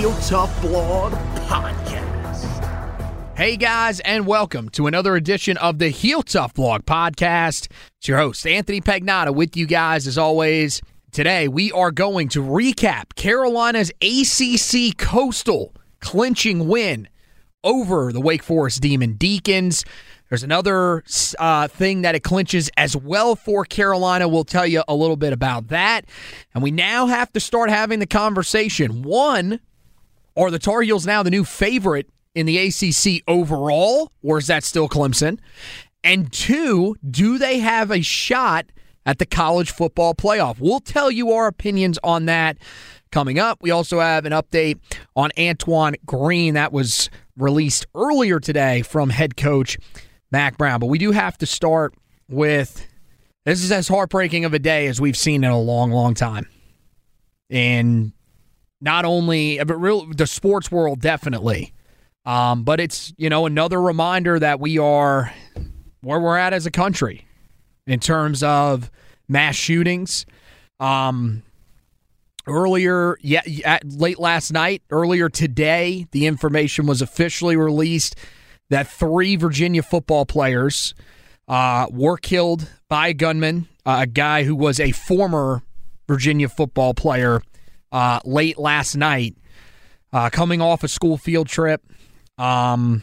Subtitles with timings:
[0.00, 1.12] Heel Tough Blog
[1.46, 2.46] Podcast.
[3.36, 7.68] Hey guys, and welcome to another edition of the Heel Tough Blog Podcast.
[7.98, 10.80] It's your host, Anthony Pagnotta, with you guys as always.
[11.12, 17.06] Today, we are going to recap Carolina's ACC Coastal clinching win
[17.62, 19.84] over the Wake Forest Demon Deacons.
[20.30, 21.04] There's another
[21.38, 24.28] uh, thing that it clinches as well for Carolina.
[24.28, 26.06] We'll tell you a little bit about that.
[26.54, 29.02] And we now have to start having the conversation.
[29.02, 29.60] One,
[30.40, 34.64] are the Tar Heels now the new favorite in the ACC overall, or is that
[34.64, 35.38] still Clemson?
[36.02, 38.66] And two, do they have a shot
[39.04, 40.58] at the college football playoff?
[40.58, 42.56] We'll tell you our opinions on that
[43.12, 43.58] coming up.
[43.60, 44.78] We also have an update
[45.14, 49.76] on Antoine Green that was released earlier today from head coach
[50.30, 50.80] Mack Brown.
[50.80, 51.94] But we do have to start
[52.28, 52.86] with
[53.44, 56.48] this is as heartbreaking of a day as we've seen in a long, long time.
[57.50, 58.12] And
[58.80, 61.72] not only, but real the sports world definitely.
[62.26, 65.32] Um, but it's you know another reminder that we are
[66.02, 67.26] where we're at as a country
[67.86, 68.90] in terms of
[69.28, 70.26] mass shootings.
[70.78, 71.42] Um,
[72.46, 78.16] earlier, yeah, at, late last night, earlier today, the information was officially released
[78.70, 80.94] that three Virginia football players
[81.48, 85.62] uh, were killed by a gunman, uh, a guy who was a former
[86.08, 87.42] Virginia football player,
[87.92, 89.36] uh, late last night,
[90.12, 91.82] uh, coming off a school field trip.
[92.38, 93.02] Um,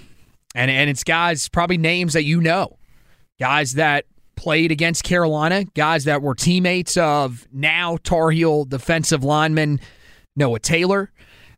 [0.55, 2.77] and and it's guys probably names that you know,
[3.39, 4.05] guys that
[4.35, 9.79] played against Carolina, guys that were teammates of now Tar Heel defensive lineman
[10.35, 11.11] Noah Taylor,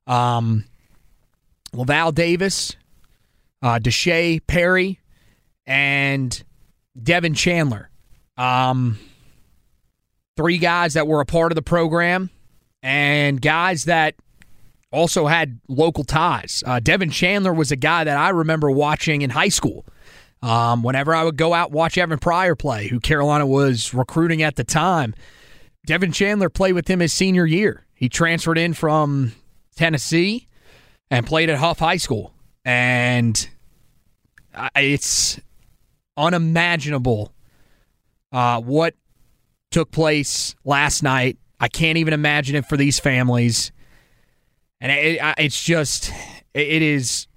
[0.07, 0.66] um,
[1.73, 2.75] Lavel Davis,
[3.62, 5.00] uh, D'Sean Perry,
[5.68, 6.44] and
[7.01, 7.89] Devin Chandler.
[8.38, 8.97] Um,
[10.38, 12.29] three guys that were a part of the program
[12.81, 14.16] and guys that
[14.91, 16.63] also had local ties.
[16.66, 19.85] Uh, Devin Chandler was a guy that I remember watching in high school.
[20.41, 24.56] Um, whenever I would go out watch Evan Pryor play, who Carolina was recruiting at
[24.56, 25.13] the time,
[25.86, 27.86] Devin Chandler played with him his senior year.
[27.94, 29.33] He transferred in from
[29.75, 30.48] Tennessee
[31.12, 32.33] and played at Hough High School.
[32.63, 33.50] And
[34.75, 35.39] it's
[36.15, 37.33] unimaginable
[38.31, 38.95] uh, what
[39.71, 41.38] took place last night.
[41.59, 43.71] I can't even imagine it for these families.
[44.81, 46.11] And it, it's just,
[46.53, 47.27] it is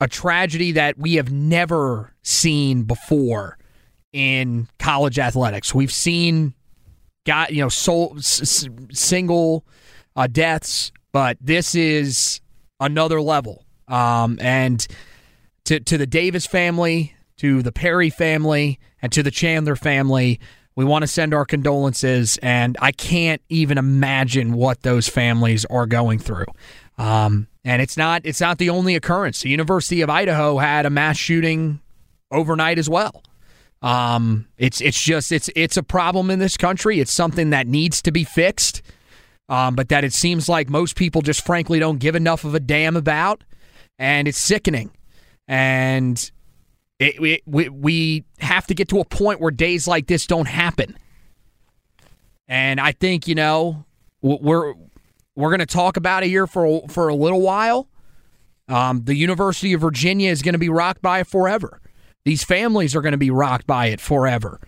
[0.00, 3.58] a tragedy that we have never seen before
[4.12, 5.74] in college athletics.
[5.74, 6.54] We've seen,
[7.26, 9.64] got you know, soul, s- single
[10.14, 12.40] uh, deaths, but this is
[12.78, 13.64] another level.
[13.88, 14.86] Um, and
[15.64, 20.40] to to the Davis family, to the Perry family and to the Chandler family.
[20.76, 25.86] We want to send our condolences, and I can't even imagine what those families are
[25.86, 26.46] going through.
[26.98, 29.40] Um, and it's not it's not the only occurrence.
[29.40, 31.80] The University of Idaho had a mass shooting
[32.30, 33.22] overnight as well.
[33.82, 37.00] Um, it's it's just it's it's a problem in this country.
[37.00, 38.82] It's something that needs to be fixed,
[39.48, 42.60] um, but that it seems like most people just frankly don't give enough of a
[42.60, 43.44] damn about,
[43.98, 44.90] and it's sickening.
[45.46, 46.30] And
[46.98, 50.96] it, we we have to get to a point where days like this don't happen.
[52.46, 53.84] And I think you know
[54.22, 54.74] we're
[55.34, 57.88] we're going to talk about it here for for a little while.
[58.68, 61.80] Um, the University of Virginia is going to be rocked by it forever.
[62.24, 64.60] These families are going to be rocked by it forever,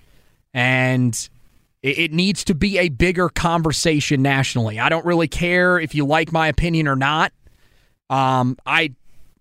[0.52, 1.28] and
[1.82, 4.78] it, it needs to be a bigger conversation nationally.
[4.78, 7.32] I don't really care if you like my opinion or not.
[8.10, 8.94] Um, I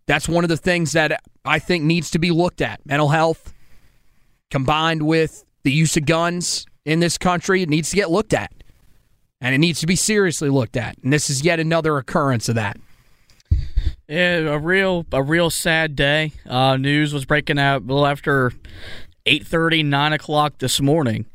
[0.05, 2.85] that's one of the things that I think needs to be looked at.
[2.85, 3.53] Mental health
[4.49, 8.51] combined with the use of guns in this country, it needs to get looked at.
[9.41, 10.97] And it needs to be seriously looked at.
[11.03, 12.77] And this is yet another occurrence of that.
[14.07, 16.31] Yeah, a real a real sad day.
[16.47, 18.51] Uh, news was breaking out a little after
[19.25, 21.25] 8.30, 9 o'clock this morning.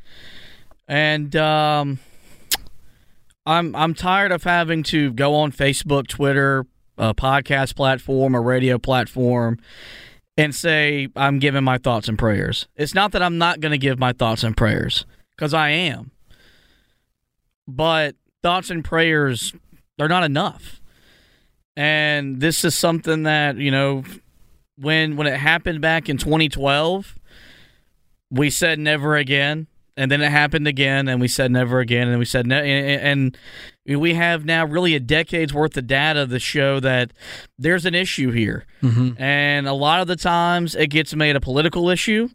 [0.87, 1.99] And um,
[3.45, 6.67] I'm I'm tired of having to go on Facebook, Twitter,
[7.01, 9.59] a podcast platform, a radio platform,
[10.37, 12.69] and say I'm giving my thoughts and prayers.
[12.77, 15.07] It's not that I'm not going to give my thoughts and prayers,
[15.37, 16.13] because I am.
[17.67, 19.53] But thoughts and prayers
[19.97, 20.81] they're not enough.
[21.77, 24.03] And this is something that, you know,
[24.77, 27.19] when when it happened back in 2012,
[28.31, 29.67] we said never again
[29.97, 33.37] and then it happened again and we said never again and we said ne- and
[33.97, 37.13] we have now really a decade's worth of data to show that
[37.59, 38.67] there's an issue here.
[38.83, 39.21] Mm-hmm.
[39.21, 42.29] and a lot of the times it gets made a political issue.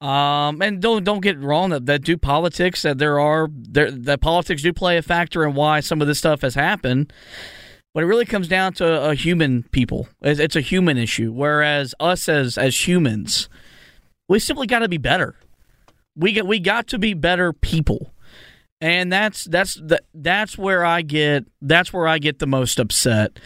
[0.00, 4.20] Um, and don't don't get wrong that, that do politics that there are there that
[4.20, 7.12] politics do play a factor in why some of this stuff has happened.
[7.94, 10.08] But it really comes down to a human people.
[10.22, 11.30] It's, it's a human issue.
[11.30, 13.48] Whereas us as as humans
[14.28, 15.34] we simply got to be better.
[16.16, 18.11] We get we got to be better people.
[18.82, 23.38] And that's that's the, that's where I get that's where I get the most upset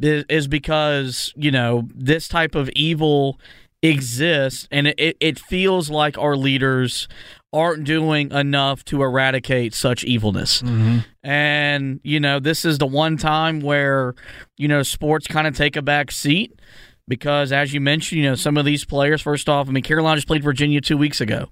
[0.00, 3.38] is because, you know, this type of evil
[3.82, 7.08] exists and it, it feels like our leaders
[7.52, 10.62] aren't doing enough to eradicate such evilness.
[10.62, 10.98] Mm-hmm.
[11.24, 14.14] And, you know, this is the one time where,
[14.56, 16.58] you know, sports kind of take a back seat
[17.06, 20.16] because, as you mentioned, you know, some of these players, first off, I mean, Carolina
[20.16, 21.48] just played Virginia two weeks ago.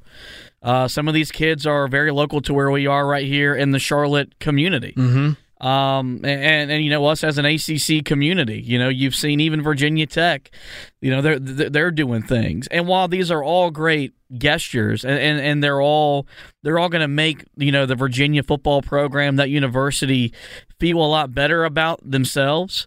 [0.63, 3.71] Uh, some of these kids are very local to where we are right here in
[3.71, 4.93] the Charlotte community.
[4.97, 5.33] Mm-hmm.
[5.61, 9.61] Um, and, and, you know, us as an ACC community, you know, you've seen even
[9.61, 10.53] Virginia Tech,
[11.01, 12.69] you know, they're, they're doing things.
[12.69, 16.29] And while these are all great gestures and, and, and they're all,
[16.63, 20.33] they're all going to make, you know, the Virginia football program, that university
[20.79, 22.87] feel a lot better about themselves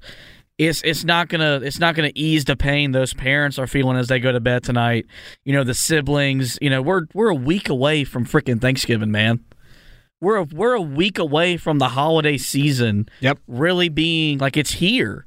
[0.67, 4.07] it's it's not gonna it's not gonna ease the pain those parents are feeling as
[4.07, 5.07] they go to bed tonight.
[5.43, 6.59] You know, the siblings.
[6.61, 9.43] You know, we're we're a week away from freaking Thanksgiving, man.
[10.19, 13.09] We're a, we're a week away from the holiday season.
[13.21, 15.25] Yep, really being like it's here,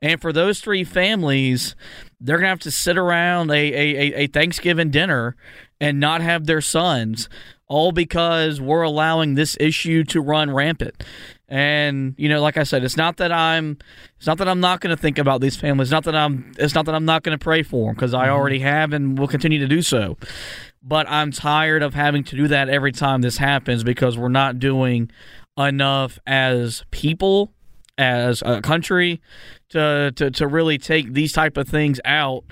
[0.00, 1.74] and for those three families,
[2.20, 5.34] they're gonna have to sit around a a, a Thanksgiving dinner
[5.80, 7.28] and not have their sons
[7.68, 11.02] all because we're allowing this issue to run rampant.
[11.48, 13.78] And you know, like I said, it's not that I'm,
[14.16, 15.88] it's not that I'm not going to think about these families.
[15.88, 18.14] It's not that I'm, it's not that I'm not going to pray for them because
[18.14, 18.34] I mm-hmm.
[18.34, 20.16] already have and will continue to do so.
[20.82, 24.58] But I'm tired of having to do that every time this happens because we're not
[24.58, 25.10] doing
[25.58, 27.52] enough as people,
[27.96, 29.20] as a country,
[29.70, 32.44] to to, to really take these type of things out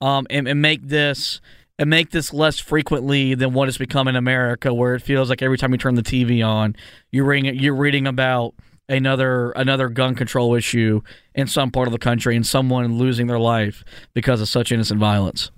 [0.00, 1.40] um, and, and make this
[1.78, 5.42] and make this less frequently than what it's become in America, where it feels like
[5.42, 6.74] every time you turn the TV on,
[7.10, 8.54] you're reading, you're reading about
[8.88, 11.02] another another gun control issue
[11.34, 15.00] in some part of the country and someone losing their life because of such innocent
[15.00, 15.50] violence.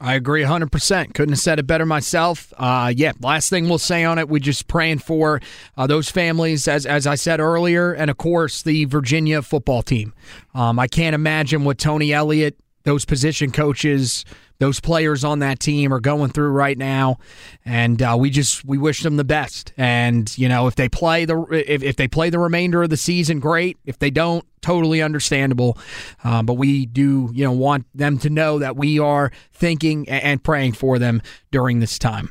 [0.00, 1.12] I agree 100%.
[1.12, 2.52] Couldn't have said it better myself.
[2.56, 5.40] Uh, yeah, last thing we'll say on it, we're just praying for
[5.76, 10.12] uh, those families, as, as I said earlier, and of course, the Virginia football team.
[10.54, 14.24] Um, I can't imagine what Tony Elliott, those position coaches,
[14.60, 17.18] those players on that team are going through right now,
[17.64, 19.72] and uh, we just we wish them the best.
[19.76, 22.96] And you know, if they play the if, if they play the remainder of the
[22.96, 23.78] season, great.
[23.86, 25.78] If they don't, totally understandable.
[26.24, 30.42] Um, but we do you know want them to know that we are thinking and
[30.42, 31.22] praying for them
[31.52, 32.30] during this time.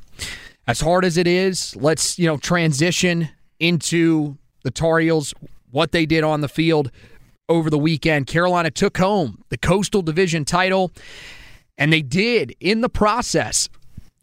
[0.67, 3.29] As hard as it is, let's you know transition
[3.59, 5.33] into the Tar Heels,
[5.71, 6.91] what they did on the field
[7.47, 8.27] over the weekend.
[8.27, 10.91] Carolina took home the Coastal Division title
[11.77, 13.69] And they did, in the process,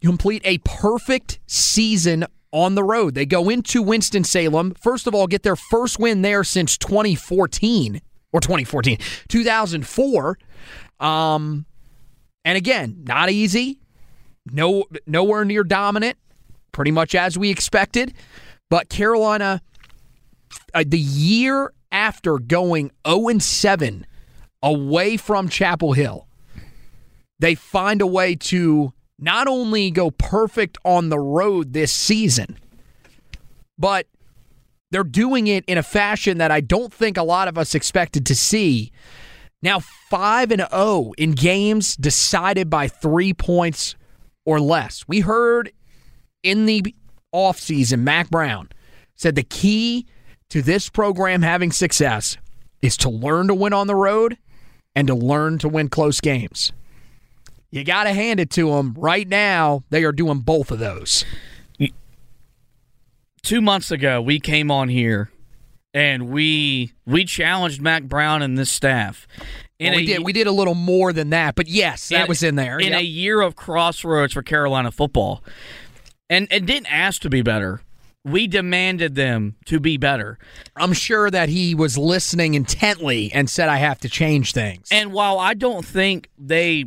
[0.01, 3.15] complete a perfect season on the road.
[3.15, 8.39] They go into Winston-Salem, first of all, get their first win there since 2014 or
[8.39, 8.97] 2014,
[9.27, 10.37] 2004.
[10.99, 11.65] Um,
[12.43, 13.79] and again, not easy.
[14.51, 16.17] No, nowhere near dominant.
[16.71, 18.13] Pretty much as we expected.
[18.69, 19.61] But Carolina,
[20.73, 24.05] uh, the year after going 0 and 7
[24.61, 26.27] away from Chapel Hill,
[27.39, 32.57] they find a way to not only go perfect on the road this season,
[33.77, 34.07] but
[34.91, 38.25] they're doing it in a fashion that I don't think a lot of us expected
[38.27, 38.91] to see.
[39.61, 43.95] Now 5 and 0 in games decided by 3 points
[44.45, 45.05] or less.
[45.07, 45.71] We heard
[46.43, 46.95] in the
[47.33, 48.69] offseason Mack Brown
[49.15, 50.05] said the key
[50.49, 52.37] to this program having success
[52.81, 54.37] is to learn to win on the road
[54.95, 56.71] and to learn to win close games.
[57.71, 58.93] You got to hand it to them.
[58.97, 61.25] Right now, they are doing both of those.
[63.43, 65.29] Two months ago, we came on here
[65.95, 69.27] and we we challenged Mack Brown and this staff.
[69.79, 72.27] Well, we a, did we did a little more than that, but yes, that in,
[72.27, 72.77] was in there.
[72.79, 73.01] In yep.
[73.01, 75.43] a year of crossroads for Carolina football,
[76.29, 77.81] and and didn't ask to be better.
[78.25, 80.39] We demanded them to be better.
[80.75, 85.13] I'm sure that he was listening intently and said, "I have to change things." And
[85.13, 86.85] while I don't think they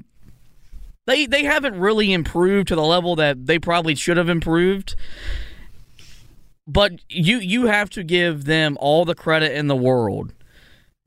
[1.08, 4.94] they they haven't really improved to the level that they probably should have improved,
[6.66, 10.34] but you you have to give them all the credit in the world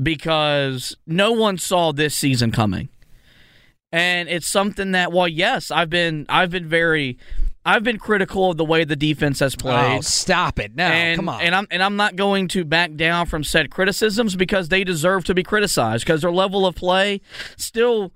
[0.01, 2.89] because no one saw this season coming.
[3.93, 7.19] And it's something that well yes, I've been I've been very
[7.63, 9.97] I've been critical of the way the defense has oh, played.
[9.99, 10.75] Oh, stop it.
[10.75, 11.41] No, and, come on.
[11.41, 15.25] And I'm and I'm not going to back down from said criticisms because they deserve
[15.25, 17.21] to be criticized because their level of play
[17.55, 18.11] still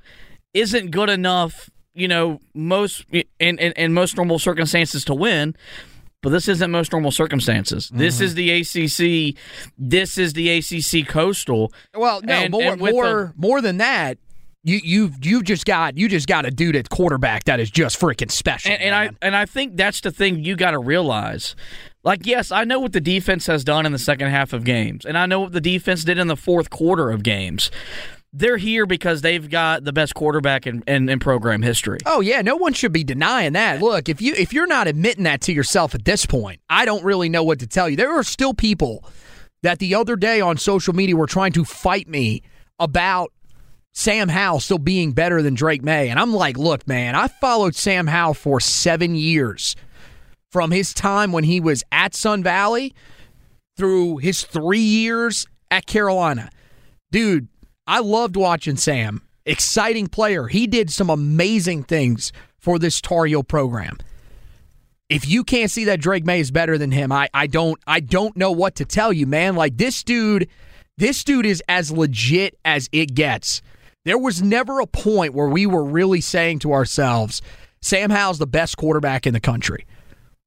[0.56, 5.56] isn't good enough, you know, most in, in, in most normal circumstances to win
[6.26, 7.86] but this isn't most normal circumstances.
[7.86, 8.00] Mm-hmm.
[8.00, 9.36] This is the ACC.
[9.78, 11.72] This is the ACC Coastal.
[11.94, 14.18] Well, no, and, more and more the, more than that.
[14.64, 18.02] You you you just got you just got a dude at quarterback that is just
[18.02, 18.72] freaking special.
[18.72, 21.56] And, and I and I think that's the thing you got to realize.
[22.04, 25.06] Like, yes, I know what the defense has done in the second half of games,
[25.06, 27.70] and I know what the defense did in the fourth quarter of games
[28.38, 32.00] they're here because they've got the best quarterback in, in, in, program history.
[32.06, 33.82] Oh yeah, no one should be denying that.
[33.82, 37.04] Look, if you if you're not admitting that to yourself at this point, I don't
[37.04, 37.96] really know what to tell you.
[37.96, 39.06] There are still people
[39.64, 42.44] that the other day on social media were trying to fight me
[42.78, 43.32] about
[43.94, 46.10] Sam Howell still being better than Drake Maye.
[46.10, 49.78] And I'm like, look, man, I followed Sam Howell for seven years
[50.52, 52.94] from his time when he was at Sun Valley
[53.78, 56.50] through his three years at Carolina.
[57.12, 57.48] Dude,
[57.88, 59.22] I loved watching Sam.
[59.46, 60.48] Exciting player.
[60.48, 63.98] He did some amazing things for this Tar program.
[65.08, 68.00] If you can't see that Drake Maye is better than him, I, I don't I
[68.00, 69.56] don't know what to tell you, man.
[69.56, 70.50] Like this dude,
[70.98, 73.62] this dude is as legit as it gets.
[74.04, 77.44] There was never a point where we were really saying to ourselves,
[77.82, 79.86] Sam Howell's the best quarterback in the country.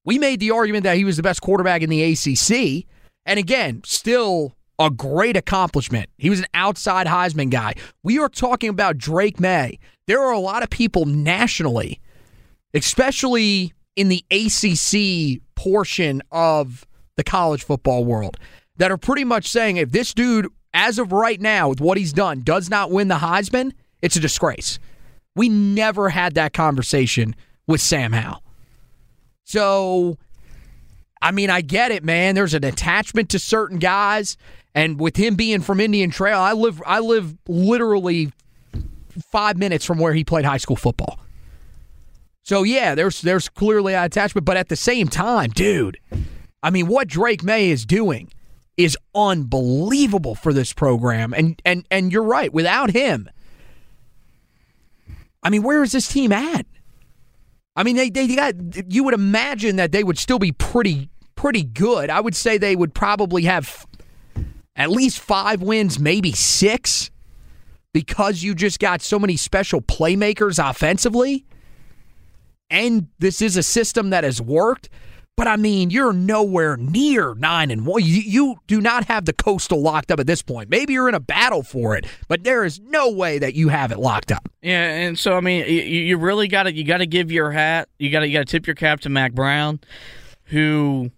[0.04, 2.87] We made the argument that he was the best quarterback in the ACC.
[3.26, 6.08] And again, still a great accomplishment.
[6.18, 7.75] He was an outside Heisman guy.
[8.02, 9.78] We are talking about Drake Maye.
[10.06, 12.00] There are a lot of people nationally,
[12.75, 18.37] especially in the ACC portion of the college football world,
[18.76, 22.12] that are pretty much saying if this dude, as of right now, with what he's
[22.12, 24.78] done, does not win the Heisman, it's a disgrace.
[25.35, 27.35] We never had that conversation
[27.66, 28.42] with Sam Howell.
[29.44, 30.18] So,
[31.20, 32.34] I mean, I get it, man.
[32.34, 34.37] There's an attachment to certain guys.
[34.75, 38.32] And with him being from Indian Trail, I live I live literally
[39.32, 41.18] five minutes from where he played high school football.
[42.42, 45.98] So yeah, there's there's clearly an attachment, but at the same time, dude,
[46.62, 48.30] I mean, what Drake Maye is doing
[48.76, 51.34] is unbelievable for this program.
[51.34, 53.28] And and and you're right, without him,
[55.42, 56.66] I mean, where is this team at?
[57.78, 58.56] I mean, they they got
[58.92, 62.11] you would imagine that they would still be pretty pretty good.
[62.11, 63.87] I would say they would probably have
[64.75, 67.12] at least five wins, maybe six,
[67.94, 71.47] because you just got so many special playmakers offensively.
[72.68, 74.88] And this is a system that has worked.
[75.38, 78.02] But I mean, you're nowhere near nine and one.
[78.02, 80.68] You, you, do not have the coastal locked up at this point.
[80.68, 83.92] Maybe you're in a battle for it, but there is no way that you have
[83.92, 84.49] it locked up.
[84.62, 87.52] Yeah, and so I mean, you, you really got to you got to give your
[87.52, 89.78] hat, you got to you got to tip your cap to Mack Brown,
[90.47, 91.12] who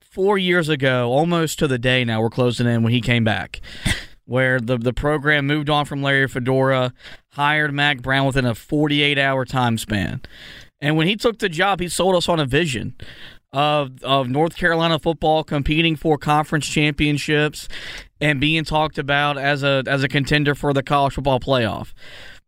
[0.00, 3.60] four years ago, almost to the day now, we're closing in when he came back,
[4.24, 6.92] where the the program moved on from Larry Fedora,
[7.34, 10.22] hired Mack Brown within a 48 hour time span.
[10.80, 12.94] And when he took the job, he sold us on a vision
[13.52, 17.68] of of North Carolina football competing for conference championships
[18.20, 21.92] and being talked about as a as a contender for the college football playoff.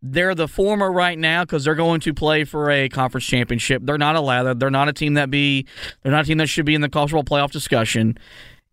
[0.00, 3.82] They're the former right now because they're going to play for a conference championship.
[3.84, 4.60] They're not allowed.
[4.60, 5.66] They're not a team that be.
[6.02, 8.16] They're not a team that should be in the college football playoff discussion.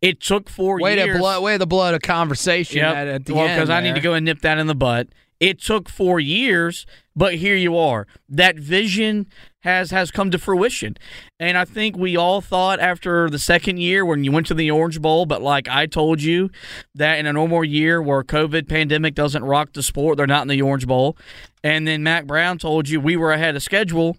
[0.02, 1.14] It took four way years.
[1.16, 2.96] To blow, way to blow the conversation Yep.
[2.96, 3.58] at, at the well, end.
[3.60, 5.08] because I need to go and nip that in the butt.
[5.46, 8.08] It took four years, but here you are.
[8.28, 9.28] That vision
[9.60, 10.98] has has come to fruition,
[11.40, 14.72] and I think we all thought after the second year when you went to the
[14.72, 16.50] Orange Bowl, but like I told you,
[16.96, 20.48] that in a normal year where COVID pandemic doesn't rock the sport, they're not in
[20.48, 21.16] the Orange Bowl,
[21.64, 24.18] and then Mack Brown told you we were ahead of schedule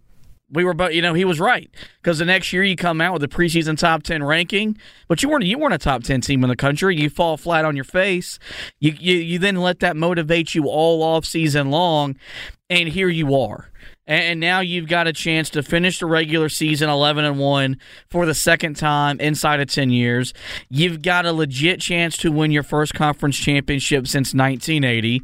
[0.50, 1.71] we were but you know he was right.
[2.03, 5.29] Because the next year you come out with a preseason top 10 ranking but you
[5.29, 6.97] weren't you weren't a top 10 team in the country.
[6.97, 8.38] You fall flat on your face.
[8.79, 12.17] You you, you then let that motivate you all off season long
[12.71, 13.71] and here you are
[14.06, 17.76] and now you've got a chance to finish the regular season 11 and 1
[18.10, 20.32] for the second time inside of 10 years
[20.68, 25.22] you've got a legit chance to win your first conference championship since 1980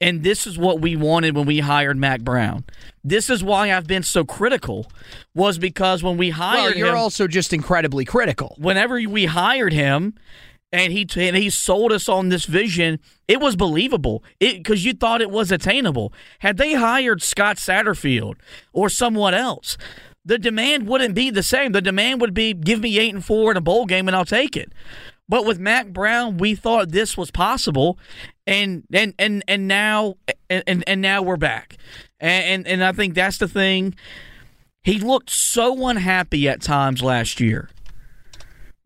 [0.00, 2.64] and this is what we wanted when we hired Mack Brown.
[3.04, 4.90] This is why I've been so critical,
[5.34, 8.56] was because when we Well, hired you're him, also just incredibly critical.
[8.58, 10.14] whenever we hired him,
[10.72, 12.98] and he and he sold us on this vision,
[13.30, 14.24] it was believable.
[14.40, 16.12] Because you thought it was attainable.
[16.40, 18.34] Had they hired Scott Satterfield
[18.72, 19.78] or someone else,
[20.24, 21.70] the demand wouldn't be the same.
[21.70, 24.24] The demand would be give me eight and four in a bowl game and I'll
[24.24, 24.72] take it.
[25.28, 28.00] But with Mack Brown, we thought this was possible,
[28.48, 30.16] and and and and now
[30.48, 31.76] and and now we're back,
[32.18, 33.94] and and, and I think that's the thing.
[34.82, 37.70] He looked so unhappy at times last year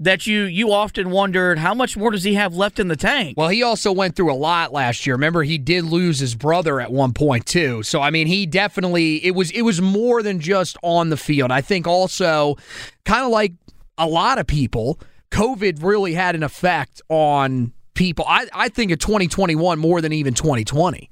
[0.00, 3.36] that you you often wondered how much more does he have left in the tank.
[3.36, 5.14] Well, he also went through a lot last year.
[5.14, 7.82] Remember, he did lose his brother at one point too.
[7.82, 11.50] So I mean, he definitely it was it was more than just on the field.
[11.52, 12.56] I think also,
[13.04, 13.52] kind of like
[13.96, 14.98] a lot of people,
[15.30, 18.24] COVID really had an effect on people.
[18.28, 21.09] I I think of 2021 more than even 2020.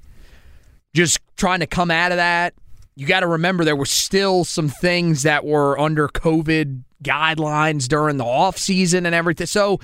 [0.93, 2.53] Just trying to come out of that.
[2.95, 8.17] You got to remember there were still some things that were under COVID guidelines during
[8.17, 9.47] the off season and everything.
[9.47, 9.79] So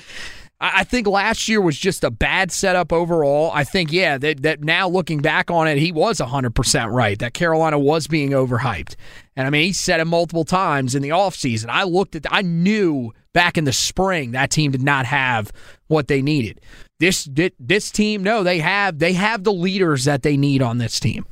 [0.60, 3.52] I I think last year was just a bad setup overall.
[3.54, 7.34] I think, yeah, that, that now looking back on it, he was 100% right, that
[7.34, 8.96] Carolina was being overhyped.
[9.36, 11.70] And I mean, he said it multiple times in the offseason.
[11.70, 15.52] I looked at, I knew back in the spring that team did not have
[15.88, 16.62] what they needed.
[17.00, 17.30] This
[17.60, 21.26] this team, no, they have they have the leaders that they need on this team.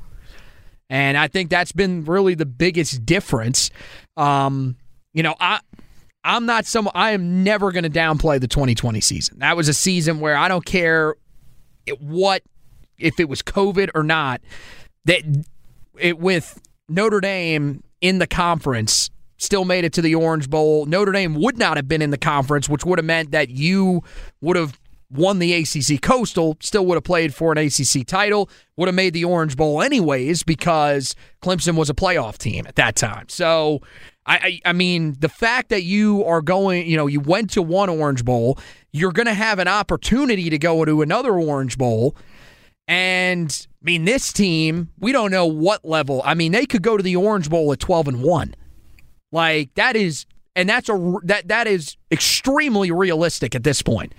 [0.89, 3.69] And I think that's been really the biggest difference.
[4.15, 4.78] Um,
[5.13, 5.60] you know, I
[6.28, 9.40] I'm not some I am never going to downplay the 2020 season.
[9.40, 11.16] That was a season where I don't care
[12.00, 12.44] what
[13.00, 14.42] if it was COVID or not
[15.06, 15.22] that
[15.98, 20.86] it with Notre Dame in the conference still made it to the Orange Bowl.
[20.86, 24.04] Notre Dame would not have been in the conference, which would have meant that you
[24.42, 24.78] would have
[25.10, 29.13] won the ACC Coastal, still would have played for an ACC title, would have made
[29.13, 33.30] the Orange Bowl anyways because Clemson was a playoff team at that time.
[33.30, 33.82] So,
[34.28, 37.62] I, I, I mean, the fact that you are going, you know, you went to
[37.62, 38.60] one Orange Bowl,
[38.92, 42.16] you're going to have an opportunity to go to another Orange Bowl.
[42.88, 46.22] And I mean, this team, we don't know what level.
[46.26, 48.56] I mean, they could go to the Orange Bowl at 12 and 1.
[49.32, 54.13] Like that is and that's a that that is extremely realistic at this point.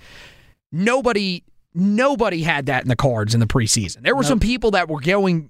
[0.71, 1.43] Nobody
[1.73, 4.03] nobody had that in the cards in the preseason.
[4.03, 5.49] There were some people that were going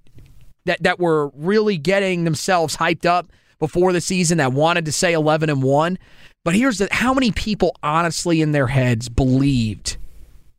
[0.65, 3.27] that that were really getting themselves hyped up
[3.59, 5.97] before the season that wanted to say 11 and 1.
[6.43, 9.97] But here's the how many people honestly in their heads believed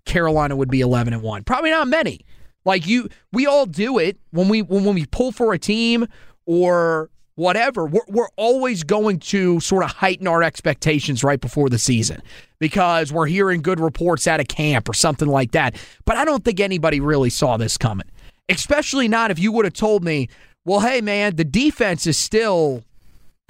[0.04, 1.44] Carolina would be 11 and 1?
[1.44, 2.20] Probably not many.
[2.64, 6.06] Like you we all do it when we when, when we pull for a team
[6.44, 7.10] or
[7.40, 12.20] whatever, we're, we're always going to sort of heighten our expectations right before the season
[12.58, 15.74] because we're hearing good reports out of camp or something like that.
[16.04, 18.06] But I don't think anybody really saw this coming,
[18.50, 20.28] especially not if you would have told me,
[20.66, 22.84] well, hey, man, the defense is still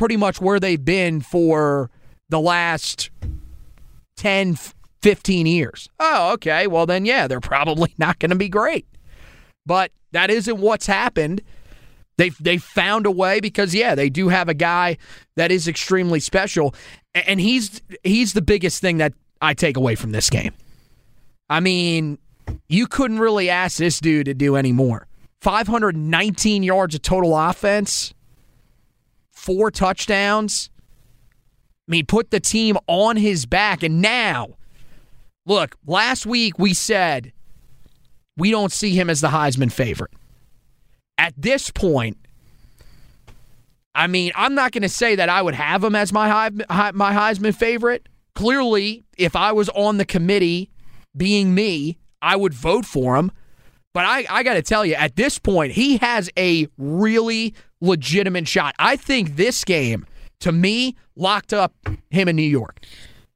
[0.01, 1.91] pretty much where they've been for
[2.31, 3.11] the last
[4.17, 4.57] 10,
[5.03, 5.91] 15 years.
[6.01, 6.67] Oh, okay.
[6.67, 8.87] Well, then, yeah, they're probably not going to be great.
[9.67, 11.43] But that isn't what's happened.
[12.17, 14.97] They've they found a way because yeah, they do have a guy
[15.37, 16.75] that is extremely special,
[17.15, 20.53] and he's he's the biggest thing that I take away from this game.
[21.49, 22.19] I mean,
[22.69, 25.07] you couldn't really ask this dude to do any more.
[25.41, 28.13] 519 yards of total offense,
[29.40, 30.70] four touchdowns.
[31.88, 34.57] I mean, put the team on his back, and now,
[35.46, 35.76] look.
[35.87, 37.33] Last week we said
[38.37, 40.12] we don't see him as the Heisman favorite
[41.20, 42.16] at this point,
[43.94, 47.12] I mean, I'm not going to say that I would have him as my my
[47.12, 48.09] Heisman favorite.
[48.35, 50.70] Clearly, if I was on the committee,
[51.14, 53.31] being me, I would vote for him.
[53.92, 58.46] But I, I got to tell you, at this point, he has a really legitimate
[58.46, 58.74] shot.
[58.79, 60.07] I think this game,
[60.40, 61.74] to me, locked up
[62.11, 62.81] him in New York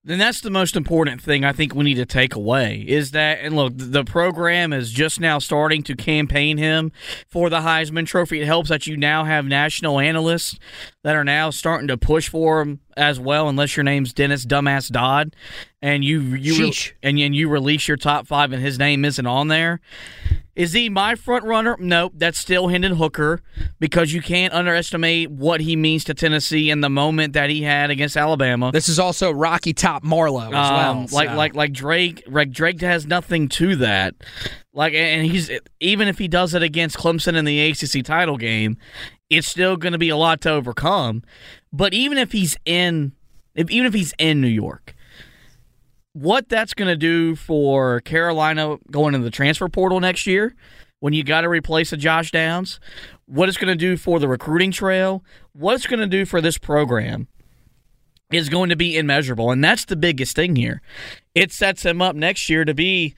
[0.04, 3.38] then that's the most important thing I think we need to take away is that,
[3.40, 6.92] and look, the program is just now starting to campaign him
[7.30, 8.42] for the Heisman Trophy.
[8.42, 10.58] It helps that you now have national analysts
[11.04, 14.90] that are now starting to push for him as well, unless your name's Dennis Dumbass
[14.90, 15.36] Dodd,
[15.82, 19.48] and you you and, and you release your top five and his name isn't on
[19.48, 19.80] there.
[20.56, 21.76] Is he my front runner?
[21.80, 23.42] Nope, that's still Hendon Hooker
[23.80, 27.90] because you can't underestimate what he means to Tennessee in the moment that he had
[27.90, 28.70] against Alabama.
[28.72, 31.06] This is also Rocky Top Marlowe as um, well.
[31.10, 31.34] Like so.
[31.34, 34.14] like like Drake, like Drake has nothing to that.
[34.72, 38.78] Like and he's even if he does it against Clemson in the ACC title game,
[39.30, 41.22] it's still going to be a lot to overcome.
[41.72, 43.12] But even if he's in,
[43.54, 44.94] if even if he's in New York,
[46.12, 50.54] what that's going to do for Carolina going into the transfer portal next year
[51.00, 52.80] when you got to replace a Josh Downs,
[53.26, 56.40] what it's going to do for the recruiting trail, what it's going to do for
[56.40, 57.28] this program
[58.32, 59.50] is going to be immeasurable.
[59.50, 60.80] And that's the biggest thing here.
[61.34, 63.14] It sets him up next year to be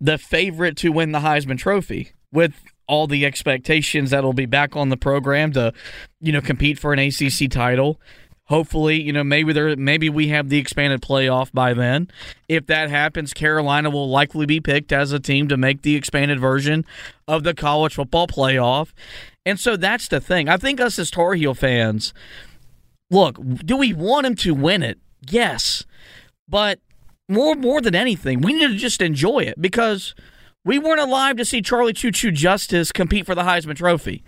[0.00, 2.54] the favorite to win the Heisman Trophy with
[2.88, 5.72] all the expectations that'll be back on the program to,
[6.20, 8.00] you know, compete for an ACC title
[8.46, 12.08] Hopefully, you know, maybe there maybe we have the expanded playoff by then.
[12.48, 16.38] If that happens, Carolina will likely be picked as a team to make the expanded
[16.38, 16.84] version
[17.26, 18.92] of the college football playoff.
[19.44, 20.48] And so that's the thing.
[20.48, 22.14] I think us as Tar Heel fans,
[23.10, 24.98] look, do we want him to win it?
[25.28, 25.84] Yes.
[26.48, 26.78] But
[27.28, 30.14] more more than anything, we need to just enjoy it because
[30.66, 34.24] we weren't alive to see Charlie Choo Choo Justice compete for the Heisman Trophy.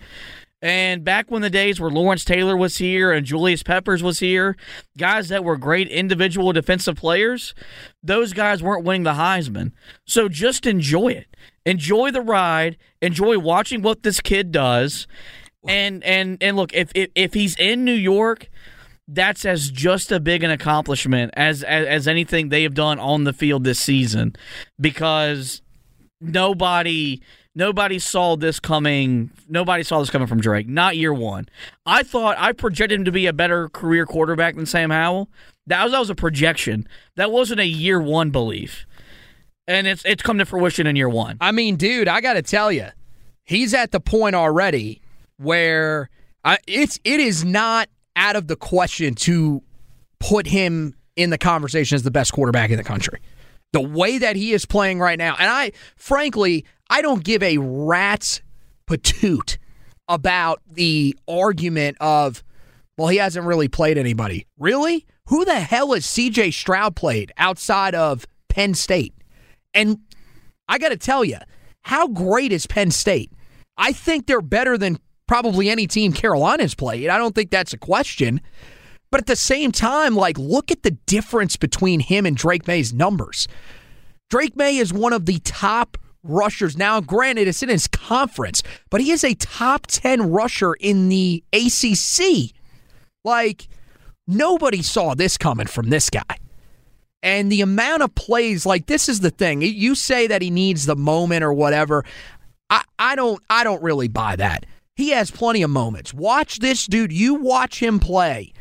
[0.61, 4.55] And back when the days where Lawrence Taylor was here and Julius Peppers was here,
[4.97, 7.53] guys that were great individual defensive players,
[8.01, 9.73] those guys weren't winning the Heisman.
[10.05, 11.35] So just enjoy it.
[11.65, 12.77] Enjoy the ride.
[13.01, 15.07] Enjoy watching what this kid does.
[15.67, 18.49] And and and look, if if, if he's in New York,
[19.09, 23.25] that's as just a big an accomplishment as, as as anything they have done on
[23.25, 24.35] the field this season
[24.79, 25.61] because
[26.21, 27.21] nobody
[27.59, 29.31] Nobody saw this coming.
[29.49, 30.69] Nobody saw this coming from Drake.
[30.69, 31.49] Not year one.
[31.85, 35.29] I thought I projected him to be a better career quarterback than Sam Howell.
[35.67, 36.87] That was that was a projection.
[37.17, 38.85] That wasn't a year one belief,
[39.67, 41.37] and it's it's come to fruition in year one.
[41.41, 42.87] I mean, dude, I got to tell you,
[43.43, 45.01] he's at the point already
[45.37, 46.09] where
[46.45, 49.63] I, it's it is not out of the question to
[50.19, 53.19] put him in the conversation as the best quarterback in the country.
[53.71, 57.57] The way that he is playing right now, and I frankly, I don't give a
[57.57, 58.41] rat's
[58.87, 59.57] patoot
[60.07, 62.43] about the argument of,
[62.97, 64.47] well, he hasn't really played anybody.
[64.57, 65.05] Really?
[65.27, 69.13] Who the hell has CJ Stroud played outside of Penn State?
[69.75, 69.99] And
[70.67, 71.37] I got to tell you,
[71.81, 73.31] how great is Penn State?
[73.77, 77.09] I think they're better than probably any team Carolina's played.
[77.09, 78.41] I don't think that's a question.
[79.11, 82.93] But at the same time, like, look at the difference between him and Drake Maye's
[82.93, 83.47] numbers.
[84.29, 86.77] Drake Maye is one of the top rushers.
[86.77, 91.43] Now, granted, it's in his conference, but he is a top 10 rusher in the
[91.53, 92.53] ACC.
[93.23, 93.67] Like,
[94.27, 96.37] nobody saw this coming from this guy.
[97.21, 99.61] And the amount of plays, like this is the thing.
[99.61, 102.05] You say that he needs the moment or whatever.
[102.69, 104.65] I, I don't I don't really buy that.
[104.95, 106.13] He has plenty of moments.
[106.13, 107.11] Watch this dude.
[107.11, 108.53] You watch him play.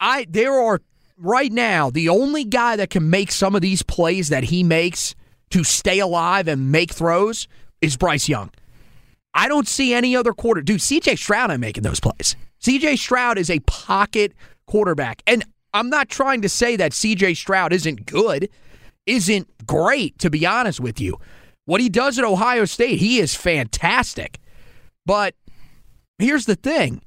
[0.00, 0.80] I there are
[1.16, 5.14] right now the only guy that can make some of these plays that he makes
[5.50, 7.48] to stay alive and make throws
[7.80, 8.50] is Bryce Young.
[9.34, 10.60] I don't see any other quarter.
[10.60, 12.36] Dude, CJ Stroud ain't making those plays.
[12.60, 14.32] CJ Stroud is a pocket
[14.66, 15.22] quarterback.
[15.26, 18.48] And I'm not trying to say that CJ Stroud isn't good,
[19.06, 21.18] isn't great, to be honest with you.
[21.66, 24.38] What he does at Ohio State, he is fantastic.
[25.04, 25.34] But
[26.18, 27.02] here's the thing.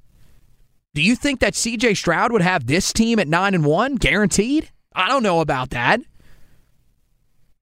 [0.93, 4.69] Do you think that CJ Stroud would have this team at 9 and 1 guaranteed?
[4.93, 6.01] I don't know about that.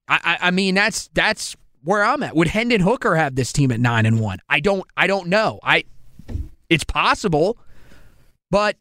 [0.09, 2.35] I, I, mean, that's that's where I'm at.
[2.35, 4.39] Would Hendon Hooker have this team at nine and one?
[4.49, 5.59] I don't I don't know.
[5.63, 5.83] I
[6.69, 7.57] it's possible,
[8.49, 8.77] but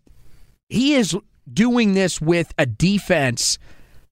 [0.69, 1.17] he is
[1.53, 3.59] doing this with a defense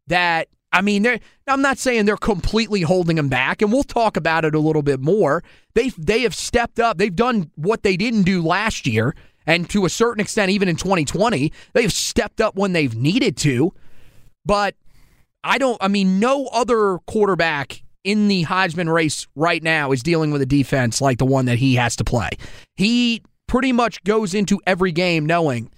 [0.06, 1.06] that I mean,
[1.46, 4.82] I'm not saying they're completely holding him back, and we'll talk about it a little
[4.82, 5.42] bit more.
[5.74, 6.98] They they have stepped up.
[6.98, 9.14] They've done what they didn't do last year,
[9.46, 13.72] and to a certain extent, even in 2020, they've stepped up when they've needed to.
[14.44, 14.74] But
[15.44, 20.30] I don't, I mean, no other quarterback in the Heisman race right now is dealing
[20.30, 22.30] with a defense like the one that he has to play.
[22.76, 25.70] He pretty much goes into every game knowing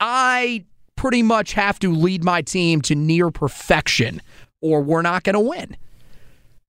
[0.00, 0.64] I
[0.96, 4.20] pretty much have to lead my team to near perfection
[4.60, 5.76] or we're not going to win.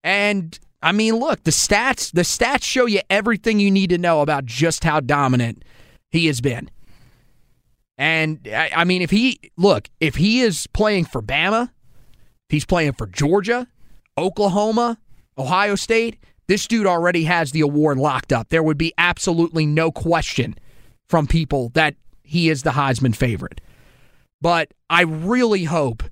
[0.03, 4.23] And I mean, look, the stats the stats show you everything you need to know
[4.23, 5.65] about just how dominant
[6.11, 6.71] he has been.
[7.99, 11.71] And I mean, if he look, if he is playing for Bama,
[12.49, 13.67] he's playing for Georgia,
[14.17, 14.99] Oklahoma,
[15.37, 18.49] Ohio State, this dude already has the award locked up.
[18.49, 20.57] There would be absolutely no question
[21.09, 23.61] from people that he is the Heisman favorite.
[24.41, 26.03] But I really hope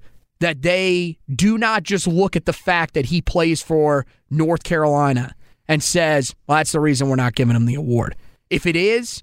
[0.41, 5.35] that they do not just look at the fact that he plays for North Carolina
[5.67, 8.15] and says, well, that's the reason we're not giving him the award.
[8.51, 9.23] If it is,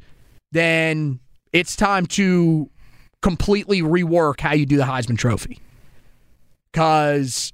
[0.56, 1.20] then
[1.52, 2.70] it's time to
[3.22, 5.60] completely rework how you do the Heisman Trophy.
[6.72, 7.52] Because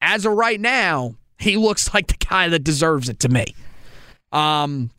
[0.00, 3.54] as of right now, he looks like the guy that deserves it to me.
[4.32, 4.90] Um,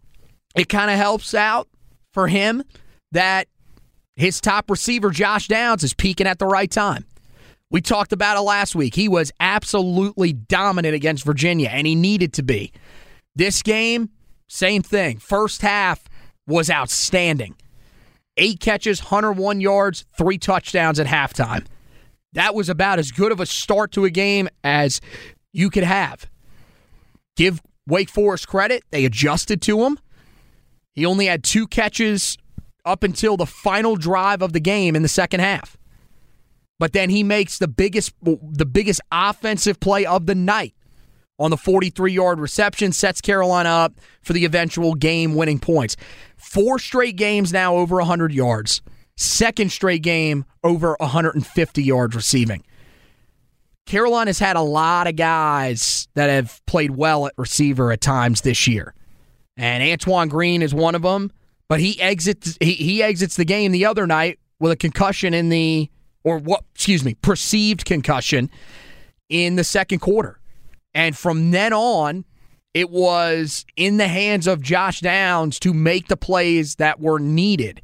[0.55, 1.67] it kind of helps out
[2.13, 2.63] for him
[3.11, 3.47] that
[4.15, 7.05] his top receiver, Josh Downs, is peaking at the right time.
[7.69, 8.95] We talked about it last week.
[8.95, 12.71] He was absolutely dominant against Virginia, and he needed to be.
[13.35, 14.09] This game,
[14.47, 15.19] same thing.
[15.19, 16.06] First half
[16.47, 17.55] was outstanding.
[18.37, 21.65] Eight catches, 101 yards, three touchdowns at halftime.
[22.33, 25.01] That was about as good of a start to a game as
[25.53, 26.29] you could have.
[27.35, 28.83] Give Wake Forest credit.
[28.91, 29.99] They adjusted to him.
[30.93, 32.37] He only had two catches
[32.85, 35.77] up until the final drive of the game in the second half.
[36.79, 40.75] But then he makes the biggest the biggest offensive play of the night
[41.39, 45.95] on the 43-yard reception sets Carolina up for the eventual game-winning points.
[46.37, 48.81] Four straight games now over 100 yards.
[49.15, 52.63] Second straight game over 150 yards receiving.
[53.87, 58.67] Carolina's had a lot of guys that have played well at receiver at times this
[58.67, 58.93] year.
[59.55, 61.31] And Antoine Green is one of them,
[61.67, 65.49] but he exits he, he exits the game the other night with a concussion in
[65.49, 65.89] the
[66.23, 68.49] or what, excuse me, perceived concussion
[69.29, 70.39] in the second quarter.
[70.93, 72.25] And from then on,
[72.73, 77.81] it was in the hands of Josh Downs to make the plays that were needed.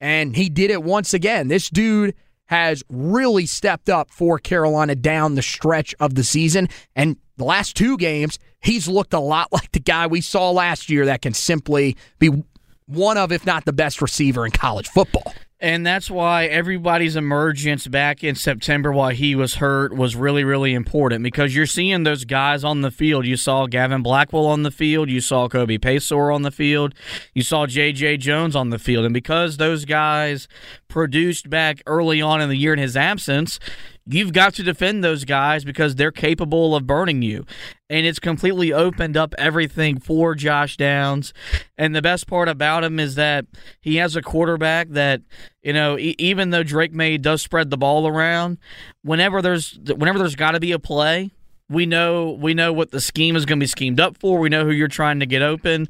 [0.00, 1.48] And he did it once again.
[1.48, 2.14] This dude
[2.46, 6.68] has really stepped up for Carolina down the stretch of the season.
[6.96, 10.88] And the last two games, he's looked a lot like the guy we saw last
[10.88, 12.44] year that can simply be
[12.86, 15.34] one of, if not the best receiver in college football.
[15.60, 20.72] And that's why everybody's emergence back in September while he was hurt was really, really
[20.72, 23.26] important because you're seeing those guys on the field.
[23.26, 25.10] You saw Gavin Blackwell on the field.
[25.10, 26.94] You saw Kobe Paysour on the field.
[27.34, 28.18] You saw J.J.
[28.18, 29.04] Jones on the field.
[29.04, 30.46] And because those guys
[30.88, 33.60] produced back early on in the year in his absence,
[34.06, 37.44] you've got to defend those guys because they're capable of burning you.
[37.90, 41.32] And it's completely opened up everything for Josh Downs.
[41.76, 43.46] And the best part about him is that
[43.80, 45.22] he has a quarterback that,
[45.62, 48.58] you know, e- even though Drake Maye does spread the ball around,
[49.02, 51.30] whenever there's whenever there's got to be a play,
[51.70, 54.38] we know we know what the scheme is going to be schemed up for.
[54.38, 55.88] We know who you're trying to get open.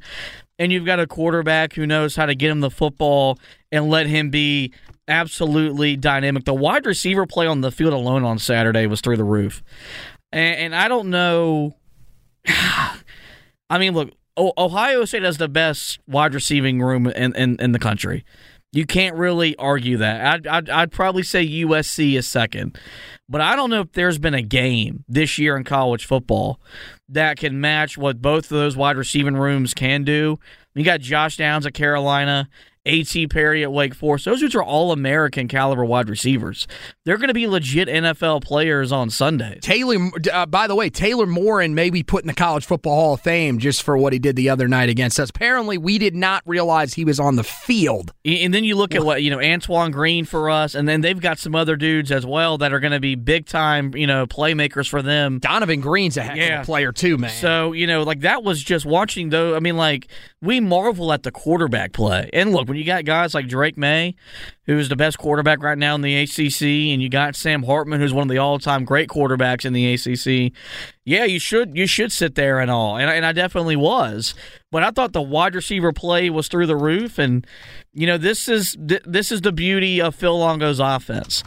[0.57, 3.39] And you've got a quarterback who knows how to get him the football
[3.71, 4.73] and let him be
[5.07, 6.45] absolutely dynamic.
[6.45, 9.63] The wide receiver play on the field alone on Saturday was through the roof.
[10.31, 11.75] And, and I don't know.
[12.47, 17.79] I mean, look, Ohio State has the best wide receiving room in, in, in the
[17.79, 18.23] country.
[18.71, 20.25] You can't really argue that.
[20.25, 22.77] I'd, I'd, I'd, probably say USC is second.
[23.27, 26.59] But I don't know if there's been a game this year in college football
[27.09, 30.37] that can match what both of those wide receiving rooms can do.
[30.75, 32.47] You got Josh Downs at Carolina.
[32.85, 33.27] A.T.
[33.27, 34.25] Perry at Wake Forest.
[34.25, 36.67] Those dudes are all American caliber wide receivers.
[37.05, 39.59] They're going to be legit NFL players on Sunday.
[39.61, 43.13] Taylor, uh, by the way, Taylor Morin may be put in the College Football Hall
[43.15, 45.29] of Fame just for what he did the other night against us.
[45.29, 48.13] Apparently, we did not realize he was on the field.
[48.25, 51.19] And then you look at what, you know, Antoine Green for us, and then they've
[51.19, 54.25] got some other dudes as well that are going to be big time, you know,
[54.25, 55.39] playmakers for them.
[55.39, 56.59] Donavon Greene's a heck yeah.
[56.59, 57.29] of a player, too, man.
[57.29, 59.55] So, you know, like that was just watching, though.
[59.55, 60.07] I mean, like,
[60.41, 62.29] we marvel at the quarterback play.
[62.31, 64.15] And look, when you got guys like Drake Maye,
[64.65, 66.61] who's the best quarterback right now in the ACC,
[66.93, 70.53] and you got Sam Hartman, who's one of the all-time great quarterbacks in the ACC.
[71.03, 74.33] Yeah, you should you should sit there and all, and, and I definitely was.
[74.71, 77.45] But I thought the wide receiver play was through the roof, and
[77.93, 81.43] you know this is this is the beauty of Phil Longo's offense,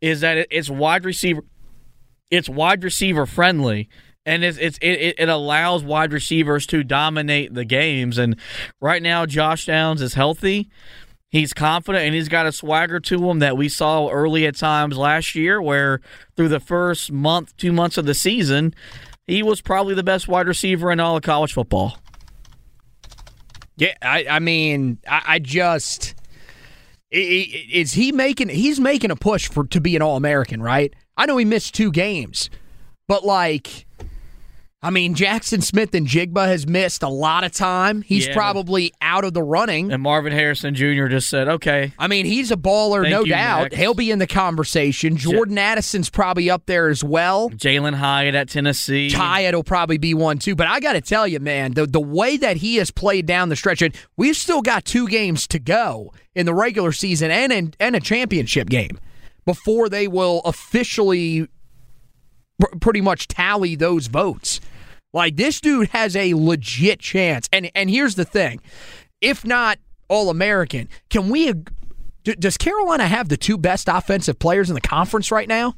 [0.00, 1.42] is that it's wide receiver,
[2.30, 3.88] it's wide receiver friendly
[4.24, 8.18] and it's, it's it, it allows wide receivers to dominate the games.
[8.18, 8.36] And
[8.80, 10.70] right now, Josh Downs is healthy.
[11.30, 14.98] He's confident and he's got a swagger to him that we saw early at times
[14.98, 16.00] last year, where
[16.36, 18.74] through the first month, two months of the season,
[19.26, 21.96] he was probably the best wide receiver in all of college football.
[23.76, 26.14] Yeah, I, I mean, I, I just
[27.10, 28.48] is he making?
[28.48, 30.94] He's making a push for to be an All American, right?
[31.16, 32.48] I know he missed two games,
[33.06, 33.86] but like
[34.84, 38.02] I mean, Jaxon Smith-Njigba has missed a lot of time.
[38.02, 38.34] He's yeah.
[38.34, 39.92] probably out of the running.
[39.92, 41.06] And Marvin Harrison Jr.
[41.06, 41.92] just said, okay.
[42.00, 43.62] I mean, he's a baller, no doubt.
[43.62, 43.76] Next.
[43.76, 45.16] He'll be in the conversation.
[45.16, 47.48] Jordan J- Addison's probably up there as well.
[47.50, 49.08] Jalen Hyatt at Tennessee.
[49.10, 50.56] Hyatt will probably be one too.
[50.56, 53.50] But I got to tell you, man, the, the way that he has played down
[53.50, 57.52] the stretch, and we've still got two games to go in the regular season and,
[57.52, 58.98] in, and a championship game
[59.44, 61.46] before they will officially
[62.58, 64.60] pr- pretty much tally those votes.
[65.12, 67.48] Like this dude has a legit chance.
[67.52, 68.60] And and here's the thing.
[69.20, 71.52] If not all American, can we
[72.24, 75.74] does Carolina have the two best offensive players in the conference right now?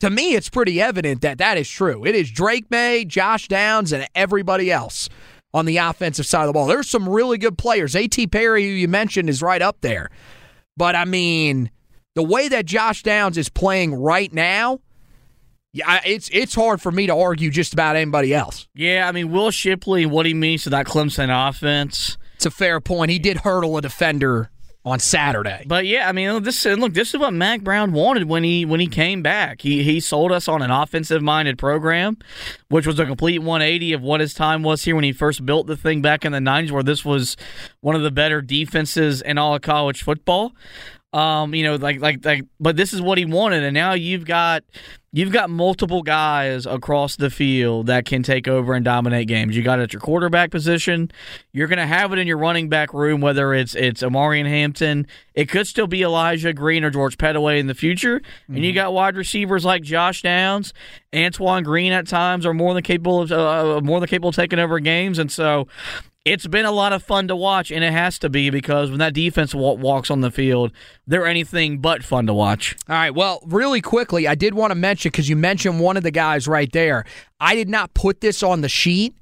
[0.00, 2.04] To me, it's pretty evident that that is true.
[2.04, 5.08] It is Drake Maye, Josh Downs, and everybody else
[5.54, 6.66] on the offensive side of the ball.
[6.66, 7.96] There's some really good players.
[7.96, 8.26] A.T.
[8.26, 10.10] Perry, who you mentioned, is right up there.
[10.76, 11.70] But I mean,
[12.14, 14.80] the way that Josh Downs is playing right now,
[15.76, 18.66] yeah, it's it's hard for me to argue just about anybody else.
[18.74, 22.16] Yeah, I mean Will Shipley, what he means to that Clemson offense.
[22.36, 23.10] It's a fair point.
[23.10, 24.50] He did hurdle a defender
[24.86, 25.64] on Saturday.
[25.66, 28.80] But yeah, I mean, this look, this is what Mack Brown wanted when he when
[28.80, 29.60] he came back.
[29.60, 32.16] He he sold us on an offensive minded program,
[32.68, 35.66] which was a complete 180 of what his time was here when he first built
[35.66, 37.36] the thing back in the 90s, where this was
[37.80, 40.52] one of the better defenses in all of college football.
[41.16, 44.26] Um, you know, like like like, but this is what he wanted, and now you've
[44.26, 44.64] got
[45.12, 49.56] you've got multiple guys across the field that can take over and dominate games.
[49.56, 51.10] You got it at your quarterback position.
[51.54, 55.06] You're going to have it in your running back room, whether it's it's Omarion Hampton.
[55.32, 58.20] It could still be Elijah Green or George Pettaway in the future.
[58.20, 58.54] Mm-hmm.
[58.54, 58.76] And you mm-hmm.
[58.76, 60.74] got wide receivers like Josh Downs,
[61.14, 64.58] Antoine Green at times are more than capable of uh, more than capable of taking
[64.58, 65.18] over games.
[65.18, 65.66] And so
[66.26, 68.98] it's been a lot of fun to watch, and it has to be because when
[68.98, 70.72] that defense walks on the field,
[71.06, 72.76] they're anything but fun to watch.
[72.88, 73.14] All right.
[73.14, 76.48] Well, really quickly, I did want to mention because you mentioned one of the guys
[76.48, 77.04] right there.
[77.38, 79.14] I did not put this on the sheet,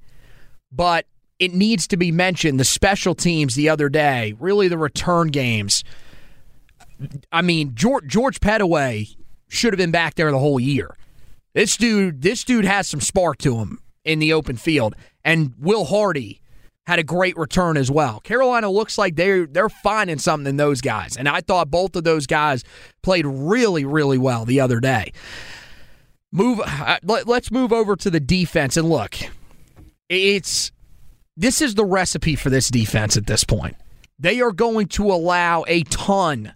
[0.73, 1.05] but
[1.39, 2.59] it needs to be mentioned.
[2.59, 5.85] The special teams the other day, really the return games.
[7.31, 9.15] I mean, George, George Pettaway
[9.49, 10.97] should have been back there the whole year.
[11.53, 15.85] This dude, this dude has some spark to him in the open field, and Will
[15.85, 16.41] Hardy
[16.87, 18.21] had a great return as well.
[18.21, 22.05] Carolina looks like they're they're finding something in those guys, and I thought both of
[22.05, 22.63] those guys
[23.03, 25.13] played really really well the other day.
[26.31, 26.61] Move.
[26.65, 29.17] Uh, let, let's move over to the defense and look.
[30.09, 30.73] It's
[31.37, 33.77] this is the recipe for this defense at this point.
[34.19, 36.55] They are going to allow a ton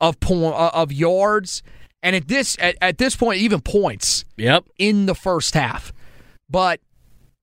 [0.00, 1.62] of po- uh, of yards,
[2.02, 4.24] and at this at, at this point, even points.
[4.36, 4.64] Yep.
[4.78, 5.92] In the first half,
[6.50, 6.80] but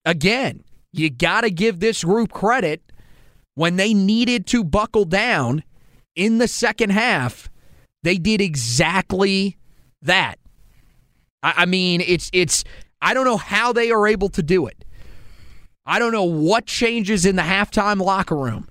[0.04, 2.82] again you got to give this group credit
[3.56, 5.63] when they needed to buckle down
[6.15, 7.49] in the second half.
[8.04, 9.58] They did exactly
[10.01, 10.39] that.
[11.43, 12.63] I, I mean, it's it's.
[13.01, 14.86] I don't know how they are able to do it.
[15.86, 18.67] I don't know what changes in the halftime locker room,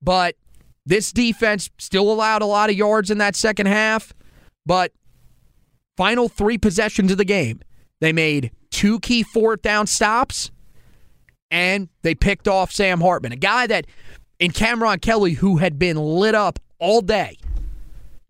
[0.00, 0.36] but
[0.84, 4.12] this defense still allowed a lot of yards in that second half.
[4.66, 4.92] But
[5.96, 7.60] final three possessions of the game,
[8.00, 10.50] they made two key fourth down stops
[11.52, 13.86] and they picked off Sam Hartman, a guy that
[14.40, 17.36] in Cameron Kelly who had been lit up all day,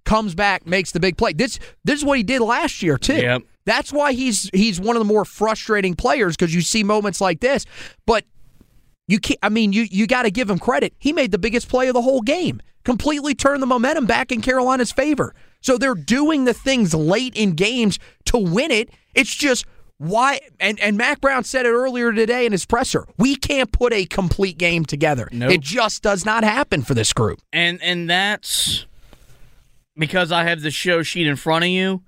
[0.04, 1.32] comes back, makes the big play.
[1.32, 3.16] This this is what he did last year too.
[3.16, 3.42] Yep.
[3.64, 7.40] That's why he's he's one of the more frustrating players because you see moments like
[7.40, 7.64] this,
[8.04, 8.24] but
[9.06, 9.38] you can't.
[9.42, 10.92] I mean, you you got to give him credit.
[10.98, 12.60] He made the biggest play of the whole game.
[12.84, 15.32] Completely turned the momentum back in Carolina's favor.
[15.60, 18.90] So they're doing the things late in games to win it.
[19.14, 19.64] It's just
[20.02, 23.06] why and and Mack Brown said it earlier today in his presser.
[23.18, 25.28] We can't put a complete game together.
[25.30, 25.52] Nope.
[25.52, 27.38] It just does not happen for this group.
[27.52, 28.84] And and that's
[29.96, 32.02] because I have the show sheet in front of you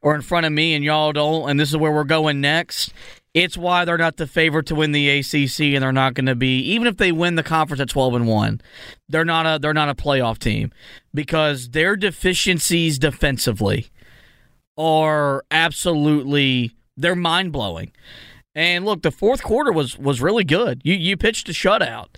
[0.00, 2.94] or in front of me and y'all don't and this is where we're going next.
[3.34, 6.34] It's why they're not the favorite to win the ACC and they're not going to
[6.34, 8.60] be even if they win the conference at 12 and 1.
[9.06, 10.72] They're not a they're not a playoff team
[11.12, 13.88] because their deficiencies defensively
[14.78, 17.92] are absolutely they're mind blowing.
[18.54, 20.82] And look, the fourth quarter was was really good.
[20.84, 22.08] You you pitched a shutout,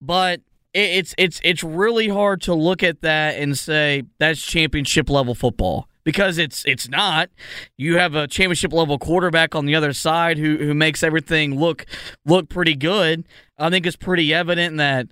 [0.00, 0.40] but
[0.72, 5.88] it's it's it's really hard to look at that and say that's championship level football
[6.04, 7.28] because it's it's not.
[7.76, 11.84] You have a championship level quarterback on the other side who who makes everything look
[12.24, 13.26] look pretty good.
[13.58, 15.08] I think it's pretty evident that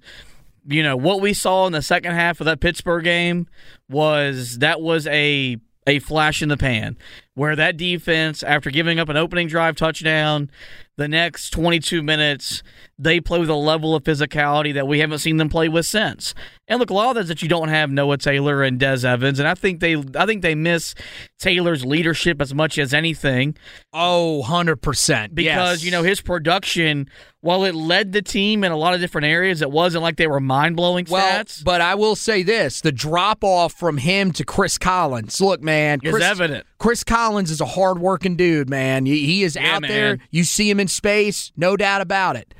[0.66, 3.46] you know what we saw in the second half of that Pittsburgh game
[3.88, 6.96] was that was a a flash in the pan.
[7.34, 10.50] Where that defense, after giving up an opening drive touchdown,
[10.96, 12.62] the next 22 minutes,
[12.96, 16.34] they play with a level of physicality that we haven't seen them play with since.
[16.68, 19.04] And look, a lot of that is that you don't have Noah Taylor and Des
[19.04, 20.94] Evans, and I think they, I think they miss
[21.40, 23.56] Taylor's leadership as much as anything.
[23.92, 25.34] Oh, 100%.
[25.34, 25.84] Because, yes.
[25.84, 27.10] you know, his production,
[27.40, 30.28] while it led the team in a lot of different areas, it wasn't like they
[30.28, 31.64] were mind blowing well, stats.
[31.64, 35.40] but I will say this the drop off from him to Chris Collins.
[35.40, 36.66] Look, man, Is evident.
[36.78, 39.06] Chris Collins is a hard working dude, man.
[39.06, 40.18] He is Yeah, out there.
[40.30, 42.54] You see him in space, no doubt about it.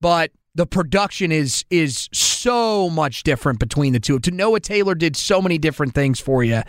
[0.00, 4.18] But the production is is so much different between the two.
[4.18, 6.62] To Noah Taylor did so many different things for you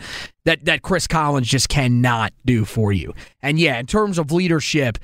[0.44, 3.12] that that Chris Collins just cannot do for you.
[3.42, 4.98] And yeah, in terms of leadership,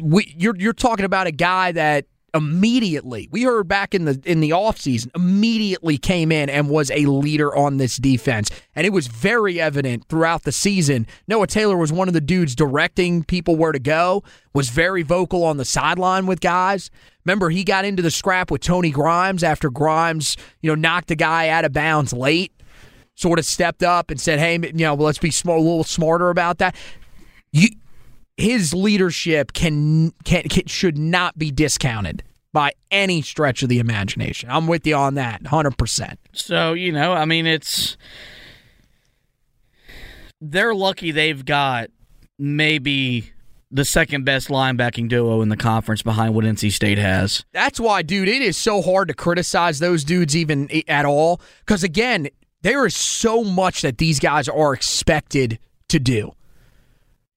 [0.00, 4.40] we, you're you're talking about a guy that immediately we heard back in the in
[4.40, 8.50] the offseason immediately came in and was a leader on this defense.
[8.74, 11.06] And it was very evident throughout the season.
[11.28, 14.22] Noah Taylor was one of the dudes directing people where to go
[14.54, 16.90] was very vocal on the sideline with guys.
[17.24, 21.16] Remember he got into the scrap with Tony Grimes after Grimes you know knocked a
[21.16, 22.52] guy out of bounds late
[23.14, 26.30] sort of stepped up and said hey you know let's be smart, a little smarter
[26.30, 26.74] about that.
[27.52, 27.68] You
[28.36, 32.22] his leadership can, can can should not be discounted
[32.52, 34.50] by any stretch of the imagination.
[34.50, 36.18] I'm with you on that, hundred percent.
[36.32, 37.96] So, you know, I mean, it's.
[40.40, 41.90] They're lucky they've got
[42.36, 43.30] maybe
[43.70, 47.44] the second best linebacking duo in the conference behind what NC State has.
[47.52, 51.40] That's why, dude, it is so hard to criticize those dudes even at all.
[51.60, 52.28] Because again,
[52.60, 55.58] there is so much that these guys are expected
[55.88, 56.32] to do.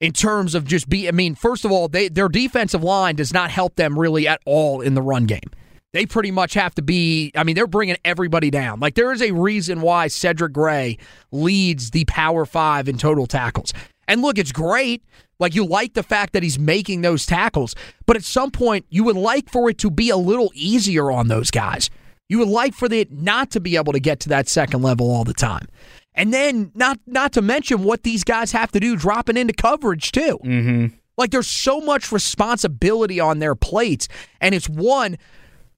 [0.06, 3.34] In terms of just be, I mean, first of all, they their defensive line does
[3.34, 5.50] not help them really at all in the run game.
[5.94, 7.32] They pretty much have to be.
[7.34, 8.80] I mean, they're bringing everybody down.
[8.80, 11.00] Like there is a reason why Cedric Gray
[11.32, 13.74] leads the Power Five in total tackles.
[14.08, 15.02] And look, it's great.
[15.40, 17.74] Like you like the fact that he's making those tackles,
[18.06, 21.30] but at some point you would like for it to be a little easier on
[21.30, 21.90] those guys.
[22.30, 25.10] You would like for it not to be able to get to that second level
[25.10, 25.68] all the time.
[26.16, 30.12] And then not not to mention what these guys have to do dropping into coverage
[30.12, 30.40] too.
[30.44, 30.96] Mm-hmm.
[31.18, 34.08] Like there's so much responsibility on their plates,
[34.42, 35.18] and it's one,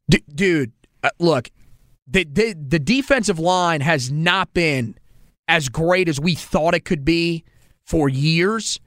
[0.09, 0.71] d- dude.
[1.03, 1.49] Uh, look,
[2.07, 4.95] the, the the defensive line has not been
[5.47, 7.43] as great as we thought it could be
[7.85, 8.79] for years.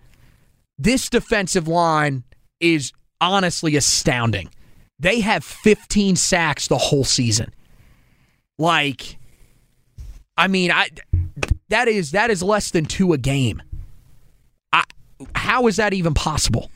[0.79, 2.25] This defensive line
[2.61, 4.51] is honestly astounding.
[4.99, 7.55] They have 15 sacks the whole season.
[8.59, 9.19] Like,
[10.37, 10.89] I mean, I
[11.71, 13.63] that is that is less than two a game.
[14.73, 14.85] I,
[15.35, 16.71] how is that even possible?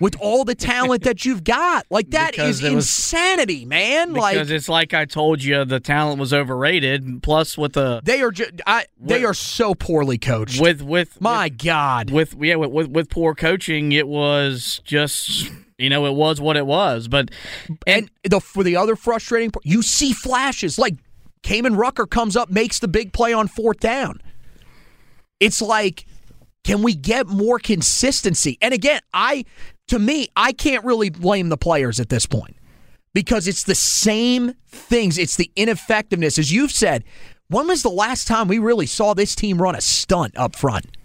[0.00, 4.12] With all the talent that you've got, like that Because is was- insanity, man.
[4.12, 7.22] Because like it's like I told you, the talent was overrated.
[7.22, 10.60] Plus, with the they are, ju- I, they are so poorly coached.
[10.60, 15.90] with with My God, with yeah with, with with poor coaching, it was just you
[15.90, 17.08] know it was what it was.
[17.08, 17.30] But
[17.86, 20.94] and the for the other frustrating part, you see flashes like
[21.48, 24.20] Kaimon Rucker comes up, makes the big play on fourth down.
[25.40, 26.04] It's like,
[26.62, 28.58] can we get more consistency?
[28.60, 29.46] And again, I
[29.86, 32.54] to me, I can't really blame the players at this point
[33.14, 35.16] because it's the same things.
[35.16, 37.02] It's the ineffectiveness, as you've said.
[37.48, 40.98] When was the last time we really saw this team run a stunt up front?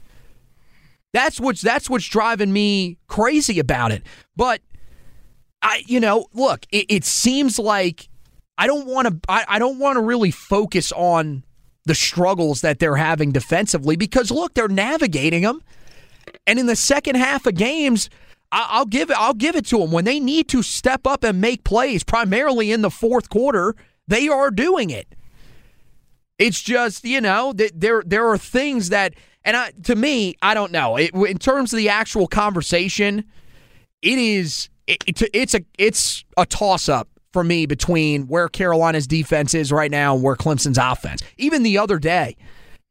[1.13, 4.03] That's what's that's what's driving me crazy about it.
[4.35, 4.59] But
[5.61, 8.09] I, you know, look, it, it seems like
[8.57, 9.19] I don't want to.
[9.29, 11.43] I, I don't want to really focus on
[11.85, 15.61] the struggles that they're having defensively because look, they're navigating them.
[16.47, 18.09] And in the second half of games,
[18.51, 19.17] I, I'll give it.
[19.17, 22.71] I'll give it to them when they need to step up and make plays, primarily
[22.71, 23.75] in the fourth quarter.
[24.07, 25.07] They are doing it.
[26.37, 30.53] It's just you know that there there are things that, and I, to me, I
[30.53, 30.97] don't know.
[30.97, 33.25] It, in terms of the actual conversation,
[34.01, 39.53] it is it, it's a it's a toss up for me between where Carolina's defense
[39.53, 41.21] is right now and where Clemson's offense.
[41.37, 42.37] Even the other day,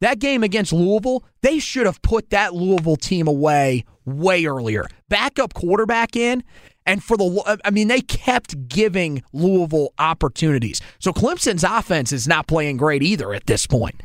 [0.01, 4.86] that game against Louisville, they should have put that Louisville team away way earlier.
[5.09, 6.43] Backup quarterback in.
[6.84, 10.80] And for the, I mean, they kept giving Louisville opportunities.
[10.99, 14.03] So Clemson's offense is not playing great either at this point.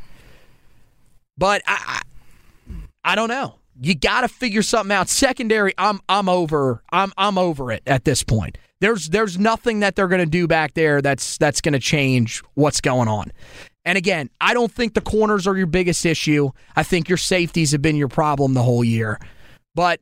[1.36, 2.02] But I,
[2.64, 3.56] I, I don't know.
[3.80, 5.08] You got to figure something out.
[5.08, 6.82] Secondary, I'm I'm over.
[6.90, 8.58] I'm I'm over it at this point.
[8.80, 12.42] There's there's nothing that they're going to do back there that's that's going to change
[12.54, 13.32] what's going on.
[13.84, 16.50] And again, I don't think the corners are your biggest issue.
[16.76, 19.18] I think your safeties have been your problem the whole year.
[19.74, 20.00] But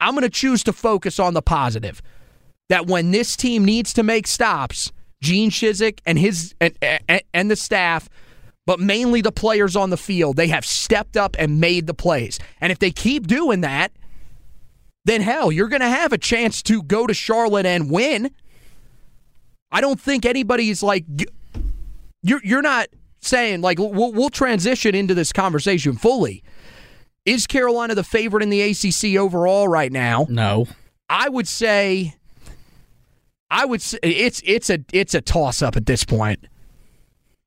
[0.00, 2.00] I'm going to choose to focus on the positive.
[2.68, 4.92] That when this team needs to make stops,
[5.22, 8.08] Gene Chizik and his and, and, and the staff
[8.68, 10.36] but mainly the players on the field.
[10.36, 12.38] They have stepped up and made the plays.
[12.60, 13.92] And if they keep doing that,
[15.08, 18.30] then hell, you're going to have a chance to go to Charlotte and win.
[19.70, 21.04] I don't think anybody's like
[22.22, 22.88] you're you're not
[23.20, 26.42] saying like we'll, we'll transition into this conversation fully.
[27.24, 30.26] Is Carolina the favorite in the ACC overall right now?
[30.30, 30.66] No.
[31.10, 32.14] I would say
[33.50, 36.46] I would say it's it's a it's a toss up at this point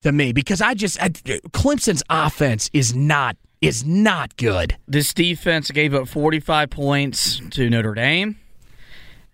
[0.04, 4.76] to me because I just I, Clemson's offense is not is not good.
[4.88, 8.38] This defense gave up 45 points to Notre Dame,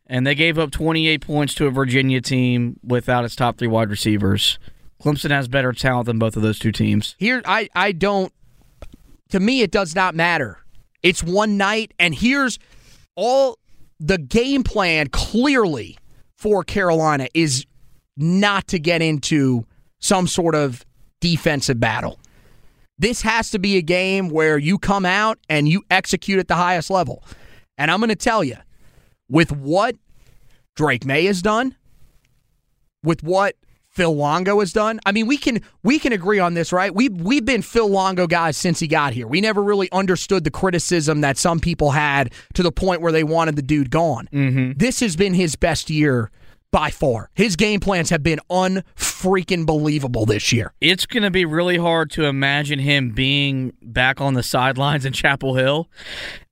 [0.06, 3.90] and they gave up 28 points to a Virginia team without its top three wide
[3.90, 4.60] receivers.
[5.02, 7.16] Clemson has better talent than both of those two teams.
[7.18, 8.34] Here, I I don't.
[9.30, 10.60] To me, it does not matter.
[11.04, 12.60] It's one night, and here's
[13.16, 13.58] all
[14.00, 15.98] the game plan clearly
[16.36, 17.66] for Carolina is
[18.16, 19.66] not to get into
[20.00, 20.86] some sort of
[21.20, 22.20] defensive battle.
[23.00, 26.56] This has to be a game where you come out and you execute at the
[26.56, 27.24] highest level.
[27.78, 28.58] And I'm going to tell you,
[29.30, 29.96] with what
[30.76, 31.76] Drake Maye has done,
[33.04, 33.56] with what
[33.98, 35.00] Phil Longo has done.
[35.08, 36.94] I mean, we can we can agree on this, right?
[36.94, 39.26] We we've been Phil Longo guys since he got here.
[39.26, 43.24] We never really understood the criticism that some people had to the point where they
[43.24, 44.30] wanted the dude gone.
[44.32, 44.74] Mm-hmm.
[44.78, 46.30] This has been his best year
[46.72, 47.30] by far.
[47.34, 50.74] His game plans have been unfreaking believable this year.
[50.82, 55.14] It's going to be really hard to imagine him being back on the sidelines in
[55.14, 55.90] Chapel Hill.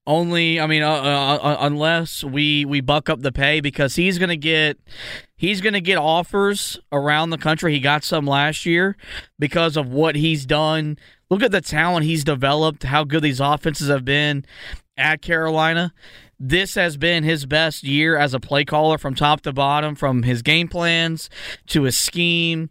[0.08, 4.20] Only, I mean, uh, uh, uh, unless we we buck up the pay because he's
[4.20, 4.78] going to get
[5.36, 7.74] he's going to get offers around the country.
[7.74, 8.96] He got some last year
[9.40, 11.00] because of what he's done.
[11.32, 12.84] Look at the talent he's developed.
[12.84, 14.46] How good these offenses have been
[14.96, 15.92] at Carolina
[16.40, 20.24] this has been his best year as a play caller from top to bottom, from
[20.24, 21.30] his game plans
[21.68, 22.70] to his scheme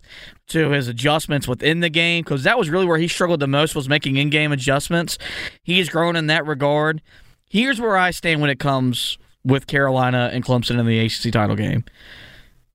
[0.48, 3.74] to his adjustments within the game, because that was really where he struggled the most
[3.74, 5.16] was making in-game adjustments.
[5.62, 7.00] He's grown in that regard.
[7.48, 11.56] Here's where I stand when it comes with Carolina and Clemson in the ACC title
[11.56, 11.84] game.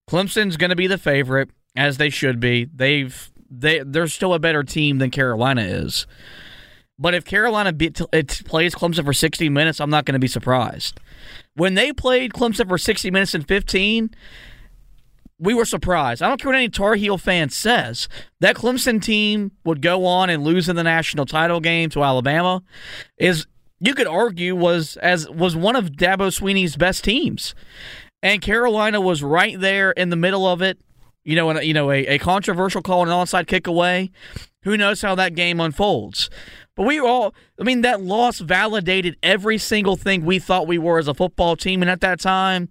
[0.08, 2.64] Clemson's going to be the favorite, as they should be.
[2.64, 6.06] They've they they're still a better team than Carolina is.
[7.00, 7.72] But if Carolina
[8.12, 11.00] it plays Clemson for 60 minutes, I'm not going to be surprised.
[11.54, 14.10] When they played Clemson for 60 minutes and 15,
[15.38, 16.22] we were surprised.
[16.22, 18.06] I don't care what any Tar Heel fan says.
[18.40, 22.62] That Clemson team would go on and lose in the national title game to Alabama.
[23.16, 23.46] Is
[23.80, 27.54] you could argue was as was one of Dabo Swinney's best teams,
[28.22, 30.78] and Carolina was right there in the middle of it.
[31.24, 34.10] You know, you know, a, a controversial call and an onside kick away.
[34.64, 36.28] Who knows how that game unfolds?
[36.80, 40.98] But we all, I mean, that loss validated every single thing we thought we were
[40.98, 42.70] as a football team and at that time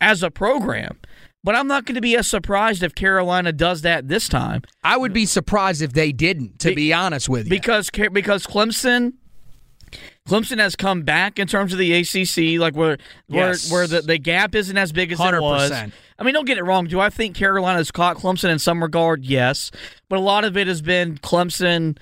[0.00, 0.98] as a program.
[1.44, 4.62] But I'm not going to be as surprised if Carolina does that this time.
[4.82, 7.50] I would be surprised if they didn't, to be, be honest with you.
[7.50, 9.12] Because because Clemson
[10.28, 12.98] Clemson has come back in terms of the ACC, like where
[13.28, 13.70] yes.
[13.70, 15.32] where, where the, the gap isn't as big as 100%.
[15.36, 15.70] it was.
[15.70, 16.86] I mean, don't get it wrong.
[16.86, 19.24] Do I think Carolina's caught Clemson in some regard?
[19.24, 19.70] Yes,
[20.08, 21.98] but a lot of it has been Clemson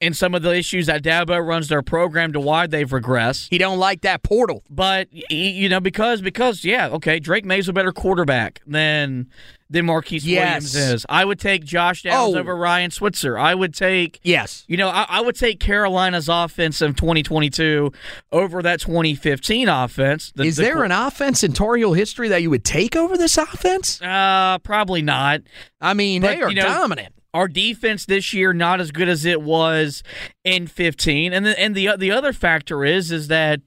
[0.00, 3.48] and some of the issues that Dabo runs their program to why they've regressed.
[3.50, 4.62] He don't like that portal.
[4.68, 9.28] But you know because because yeah, okay, Drake Maye's a better quarterback than
[9.70, 10.74] than Marquise yes.
[10.74, 11.06] Williams is.
[11.08, 12.38] I would take Josh Downs oh.
[12.38, 13.36] over Ryan Switzer.
[13.38, 14.64] I would take Yes.
[14.68, 17.90] You know, I, I, would take Carolina's offense of 2022
[18.30, 20.32] over that 2015 offense.
[20.36, 23.16] The, is the, there an offense in Tar Heel history that you would take over
[23.16, 24.00] this offense?
[24.02, 25.40] Uh probably not.
[25.80, 29.08] I mean, but, they are you know, dominant our defense this year not as good
[29.08, 30.02] as it was
[30.44, 33.60] in 15 and the, and the the other factor is is that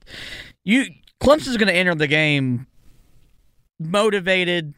[0.64, 0.86] you
[1.22, 2.66] Clemson's going to enter the game
[3.78, 4.74] motivated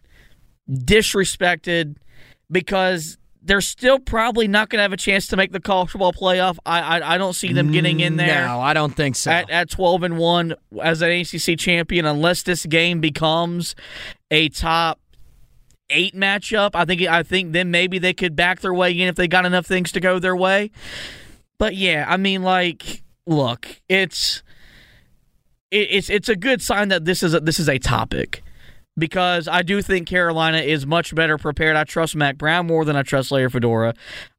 [0.70, 1.96] disrespected
[2.50, 6.12] because they're still probably not going to have a chance to make the college football
[6.12, 6.58] playoff.
[6.64, 8.46] I, I, I don't see them getting in there.
[8.46, 9.32] No, I don't think so.
[9.32, 13.74] At, at twelve and one as an ACC champion, unless this game becomes
[14.30, 15.00] a top
[15.92, 16.70] eight matchup.
[16.74, 19.46] I think I think then maybe they could back their way in if they got
[19.46, 20.70] enough things to go their way.
[21.58, 24.42] But yeah, I mean, like, look, it's
[25.70, 28.42] it's it's a good sign that this is a, this is a topic
[28.96, 31.76] because I do think Carolina is much better prepared.
[31.76, 33.94] I trust Mack Brown more than I trust Larry Fedora.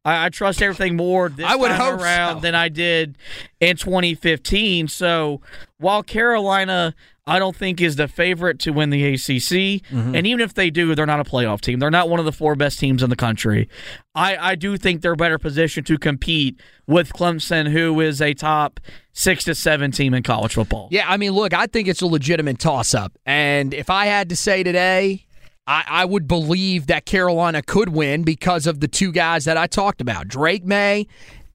[0.05, 2.41] I, I trust everything more this I would time around so.
[2.41, 3.17] than I did
[3.59, 4.87] in 2015.
[4.87, 5.41] So
[5.77, 6.93] while Carolina
[7.25, 9.81] I don't think is the favorite to win the ACC.
[9.81, 10.15] Mm-hmm.
[10.15, 11.79] And even if they do, they're not a playoff team.
[11.79, 13.69] They're not one of the four best teams in the country.
[14.13, 18.81] I, I do think they're better positioned to compete with Clemson, who is a top
[19.13, 20.89] six to seven team in college football.
[20.91, 23.17] Yeah, I mean, look, I think it's a legitimate toss up.
[23.25, 25.25] And if I had to say today,
[25.65, 29.67] I, I would believe that Carolina could win because of the two guys that I
[29.67, 31.07] talked about, Drake Maye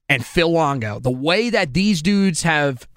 [0.07, 0.99] and Phil Longo.
[0.99, 2.87] The way that these dudes have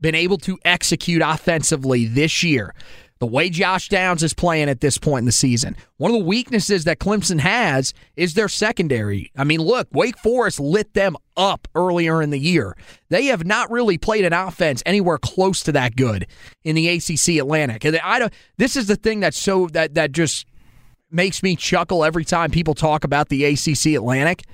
[0.00, 2.74] been able to execute offensively this year,
[3.18, 5.76] the way Josh Downs is playing at this point in the season.
[5.98, 9.30] One of the weaknesses that Clemson has is their secondary.
[9.36, 12.76] I mean, look, Wake Forest lit them up earlier in the year.
[13.10, 16.26] They have not really played an offense anywhere close to that good
[16.64, 17.84] in the ACC Atlantic.
[17.84, 20.46] And I don't this is the thing that's so that that just
[21.10, 24.44] makes me chuckle every time people talk about the ACC Atlantic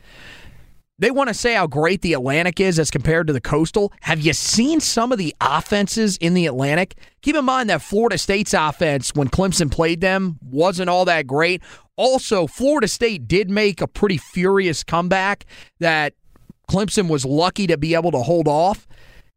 [0.98, 3.92] they want to say how great the Atlantic is as compared to the Coastal.
[4.00, 6.96] Have you seen some of the offenses in the Atlantic?
[7.22, 11.62] Keep in mind that Florida State's offense, when Clemson played them, wasn't all that great.
[11.96, 15.44] Also, Florida State did make a pretty furious comeback
[15.80, 16.14] that
[16.70, 18.86] Clemson was lucky to be able to hold off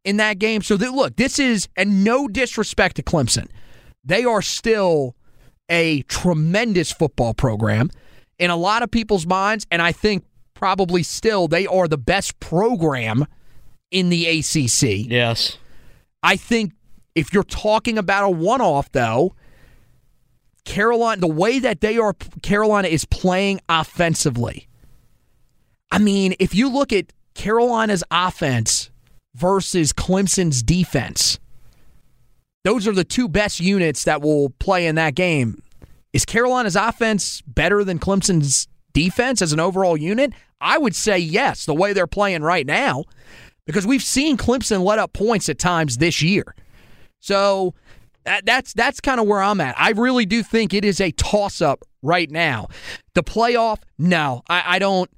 [0.04, 0.62] in that game.
[0.62, 3.48] So, that, look, this is, and no disrespect to Clemson,
[4.04, 5.16] they are still
[5.70, 7.90] a tremendous football program
[8.40, 9.68] in a lot of people's minds.
[9.70, 10.24] And I think
[10.60, 13.26] probably still they are the best program
[13.92, 15.10] in the ACC.
[15.10, 15.58] Yes.
[16.22, 16.74] I think
[17.16, 19.36] if you're talking about a one off, though,
[20.66, 24.68] Carolina, the way that they are, Carolina is playing offensively.
[25.92, 28.92] I mean, if you look at Carolina's offense
[29.36, 31.40] versus Clemson's defense,
[32.66, 35.64] those are the two best units that will play in that game.
[36.12, 38.68] Is Carolina's offense better than Clemson's
[39.04, 40.34] defense as an overall unit?
[40.62, 43.06] I would say yes, the way they're playing right now,
[43.66, 46.56] because we've seen Clemson let up points at times this year.
[47.20, 47.74] So
[48.26, 49.80] that, that's that's kind of where I'm at.
[49.80, 52.68] I really do think it is a toss up right now.
[53.14, 55.10] The playoff, no, I, I don't.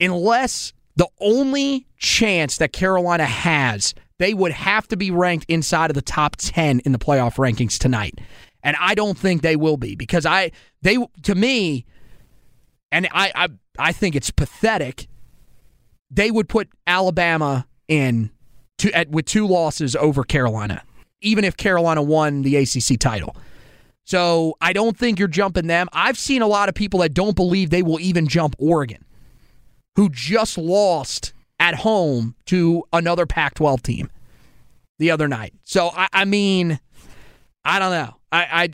[0.00, 5.94] Unless the only chance that Carolina has, they would have to be ranked inside of
[5.94, 8.20] the top ten in the playoff rankings tonight,
[8.62, 10.52] and I don't think they will be because I
[10.82, 11.84] they to me,
[12.90, 15.08] and I I I think it's pathetic.
[16.10, 18.30] They would put Alabama in
[18.78, 20.82] to, at, with two losses over Carolina,
[21.20, 23.36] even if Carolina won the ACC title.
[24.04, 25.88] So I don't think you're jumping them.
[25.92, 29.04] I've seen a lot of people that don't believe they will even jump Oregon,
[29.96, 34.10] who just lost at home to another Pac 12 team
[34.98, 35.52] the other night.
[35.64, 36.80] So, I, I mean,
[37.64, 38.17] I don't know.
[38.30, 38.68] I, I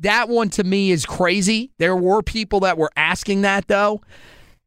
[0.00, 1.70] that one to me is crazy.
[1.78, 4.02] There were people that were asking that though.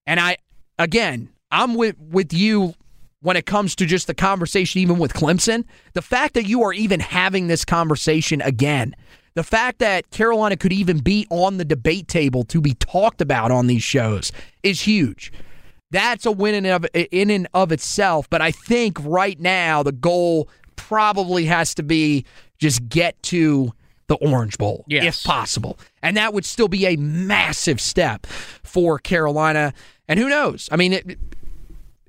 [0.06, 0.38] And I,
[0.80, 2.74] again, I'm with, with you
[3.22, 5.66] when it comes to just the conversation, even with Clemson.
[5.94, 8.96] The fact that you are even having this conversation again,
[9.36, 13.52] the fact that Carolina could even be on the debate table to be talked about
[13.52, 14.32] on these shows
[14.64, 15.32] is huge.
[15.92, 18.30] That's a win in of, in and of itself.
[18.30, 22.26] But I think right now the goal probably has to be
[22.60, 23.74] just get to
[24.12, 25.06] the Orange Bowl, yes.
[25.06, 25.80] if possible.
[26.04, 29.74] And that would still be a massive step for Carolina.
[30.10, 30.68] And who knows?
[30.70, 31.18] I mean, it,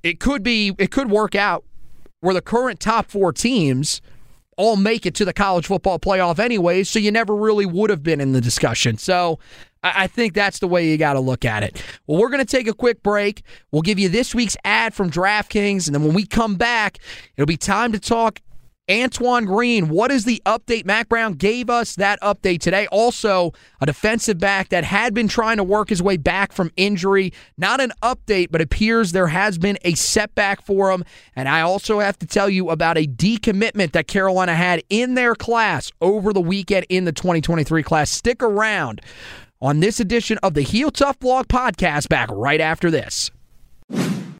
[0.03, 1.63] it could be, it could work out
[2.19, 4.01] where the current top four teams
[4.57, 8.03] all make it to the college football playoff anyways, so you never really would have
[8.03, 8.97] been in the discussion.
[8.97, 9.39] So
[9.81, 11.81] I think that's the way you got to look at it.
[12.05, 13.43] Well, we're going to take a quick break.
[13.71, 16.99] We'll give you this week's ad from DraftKings, and then when we come back,
[17.37, 18.41] it'll be time to talk
[18.91, 20.83] Antoine Green, what is the update?
[20.85, 22.85] Mack Brown gave us that update today.
[22.87, 27.31] Also, a defensive back that had been trying to work his way back from injury.
[27.57, 31.05] Not an update, but appears there has been a setback for him.
[31.33, 35.33] And I also have to tell you about a decommitment that Carolina had in their
[35.33, 38.09] class over the weekend in the 2023 class.
[38.09, 38.99] Stick around
[39.61, 43.31] on this edition of the Heel Tough Blog podcast back right after this.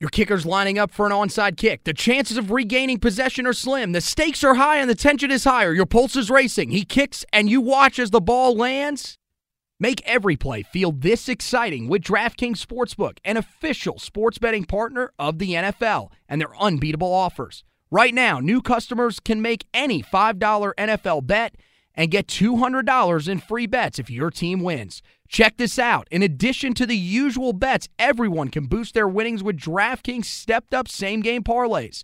[0.03, 1.85] Your kicker's lining up for an onside kick.
[1.85, 3.93] The chances of regaining possession are slim.
[3.93, 5.71] The stakes are high and the tension is higher.
[5.71, 6.71] Your pulse is racing.
[6.71, 9.17] He kicks and you watch as the ball lands.
[9.79, 15.39] Make every play feel this exciting with DraftKings Sportsbook, an official sports betting partner of
[15.39, 17.63] the NFL, and their unbeatable offers.
[17.89, 21.55] Right now, new customers can make any $5 NFL bet
[21.95, 25.01] and get $200 in free bets if your team wins.
[25.33, 26.07] Check this out.
[26.11, 30.87] In addition to the usual bets, everyone can boost their winnings with DraftKings stepped up
[30.87, 32.03] same game parlays.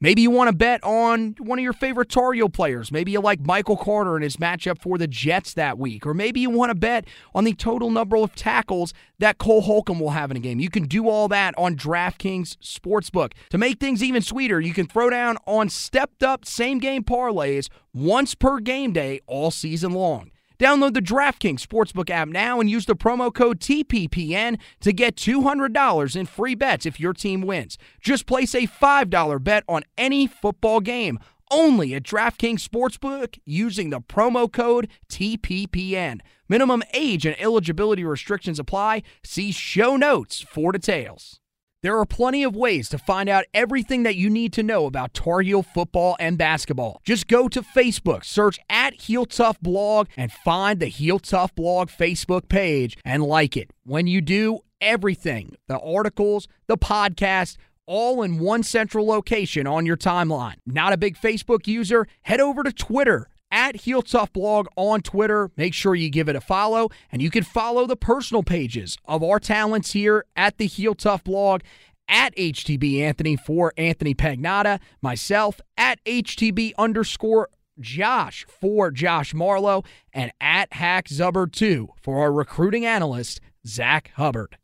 [0.00, 2.90] Maybe you want to bet on one of your favorite Tar Heel players.
[2.90, 6.06] Maybe you like Michael Carter and his matchup for the Jets that week.
[6.06, 7.04] Or maybe you want to bet
[7.34, 10.58] on the total number of tackles that Cole Holcomb will have in a game.
[10.58, 13.32] You can do all that on DraftKings Sportsbook.
[13.50, 17.68] To make things even sweeter, you can throw down on stepped up same game parlays
[17.92, 20.30] once per game day all season long.
[20.62, 26.14] Download the DraftKings Sportsbook app now and use the promo code TPPN to get $200
[26.14, 27.76] in free bets if your team wins.
[28.00, 31.18] Just place a $5 bet on any football game
[31.50, 36.20] only at DraftKings Sportsbook using the promo code TPPN.
[36.48, 39.02] Minimum age and eligibility restrictions apply.
[39.24, 41.41] See show notes for details.
[41.82, 45.14] There are plenty of ways to find out everything that you need to know about
[45.14, 47.00] Tar Heel football and basketball.
[47.04, 51.88] Just go to Facebook, search at Heel Tough Blog, and find the Heel Tough Blog
[51.88, 53.72] Facebook page and like it.
[53.82, 57.56] When you do, everything the articles, the podcast,
[57.86, 60.54] all in one central location on your timeline.
[60.64, 62.06] Not a big Facebook user?
[62.22, 65.50] Head over to Twitter at Heel Tough Blog on Twitter.
[65.56, 69.22] Make sure you give it a follow, and you can follow the personal pages of
[69.22, 71.60] our talents here at the Heel Tough Blog
[72.08, 77.48] at HTB Anthony for Anthony Pagnotta, myself at HTB underscore
[77.78, 84.56] Josh for Josh Marlowe, and at Hack Zubbard 2 for our recruiting analyst, Zach Hubbard.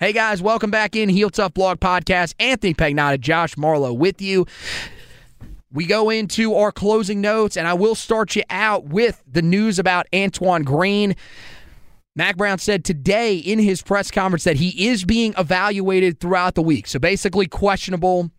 [0.00, 2.34] Hey guys, welcome back in Heel Tough Blog Podcast.
[2.38, 4.44] Anthony Pagnotta, Josh Marlowe with you.
[5.74, 9.80] We go into our closing notes, and I will start you out with the news
[9.80, 11.16] about Antoine Green.
[12.14, 16.62] Mack Brown said today in his press conference that he is being evaluated throughout the
[16.62, 16.86] week.
[16.86, 18.30] So basically, questionable.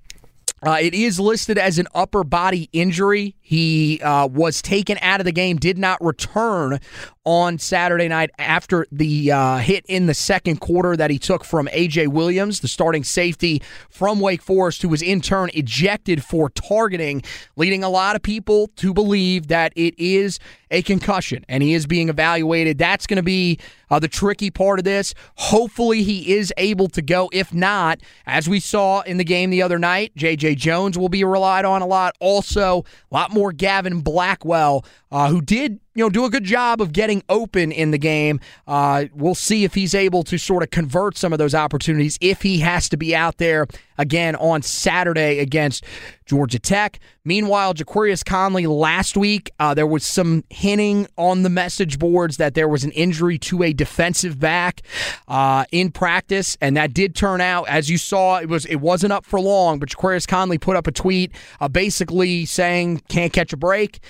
[0.65, 3.35] Uh, it is listed as an upper body injury.
[3.39, 6.79] He uh, was taken out of the game, did not return
[7.23, 11.69] on Saturday night after the uh, hit in the second quarter that he took from
[11.71, 12.07] A.J.
[12.07, 13.61] Williams, the starting safety
[13.91, 17.21] from Wake Forest, who was in turn ejected for targeting,
[17.55, 20.39] leading a lot of people to believe that it is
[20.75, 22.77] a concussion and he is being evaluated.
[22.77, 23.59] That's going to be
[23.89, 25.13] uh, the tricky part of this.
[25.35, 27.29] Hopefully, he is able to go.
[27.31, 30.55] If not, as we saw in the game the other night, J.J.
[30.55, 32.15] Jones will be relied on a lot.
[32.19, 36.81] Also, a lot more Gavin Blackwell, uh, who did you know, do a good job
[36.81, 38.39] of getting open in the game.
[38.67, 42.41] Uh, we'll see if he's able to sort of convert some of those opportunities if
[42.41, 43.65] he has to be out there
[43.97, 45.85] again on Saturday against
[46.25, 46.99] Georgia Tech.
[47.23, 52.55] Meanwhile, Ja'Qurious Conley last week, uh, there was some hinting on the message boards that
[52.55, 54.81] there was an injury to a defensive back
[55.29, 58.39] uh, in practice, and that did turn out as you saw.
[58.39, 61.31] It was it wasn't up for long, but Ja'Qurious Conley put up a tweet
[61.61, 64.01] uh, basically saying can't catch a break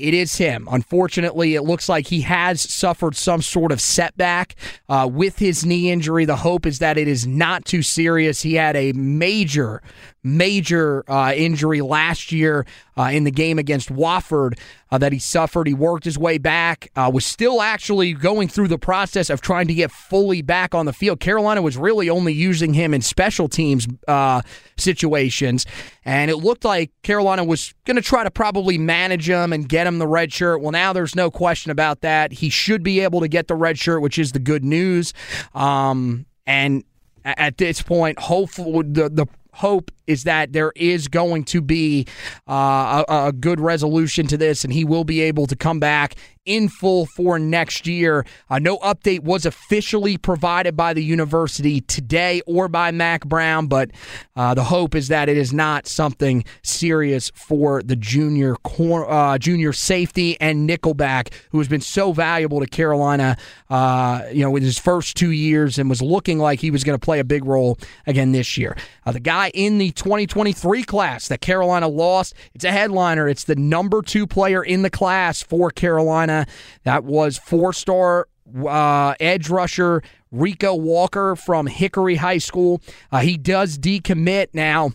[0.00, 0.68] it is him.
[0.70, 4.56] Unfortunately, it looks like he has suffered some sort of setback
[4.88, 6.24] uh, with his knee injury.
[6.24, 8.42] The hope is that it is not too serious.
[8.42, 9.82] He had a major,
[10.22, 12.66] major uh, injury last year
[12.96, 14.58] uh, in the game against Wofford
[14.90, 15.66] uh, that he suffered.
[15.66, 19.68] He worked his way back, uh, was still actually going through the process of trying
[19.68, 21.20] to get fully back on the field.
[21.20, 24.42] Carolina was really only using him in special teams uh,
[24.76, 25.64] situations,
[26.04, 29.86] and it looked like Carolina was going to try to probably manage him and get
[29.86, 30.60] him the red shirt.
[30.60, 32.32] Well, now there's no question about that.
[32.32, 35.14] He should be able to get the red shirt, which is the good news.
[35.54, 36.84] Um, and
[37.24, 42.06] at this point, hopefully the the hope is that there is going to be
[42.48, 46.16] uh, a, a, good resolution to this, and he will be able to come back
[46.46, 48.24] in full for next year.
[48.48, 53.90] Uh, no update was officially provided by the university today or by Mack Brown, but
[54.34, 59.38] uh, the hope is that it is not something serious for the junior cor- uh,
[59.38, 63.36] junior safety and nickelback who has been so valuable to Carolina.
[63.68, 66.98] Uh, you know, in his first two years, and was looking like he was going
[66.98, 68.76] to play a big role again this year.
[69.06, 72.34] Uh, the guy in the 2023 class that Carolina lost.
[72.54, 73.28] It's a headliner.
[73.28, 76.46] It's the number two player in the class for Carolina.
[76.84, 78.26] That was four star
[78.66, 82.80] uh, edge rusher Rico Walker from Hickory High School.
[83.12, 84.92] Uh, he does decommit now.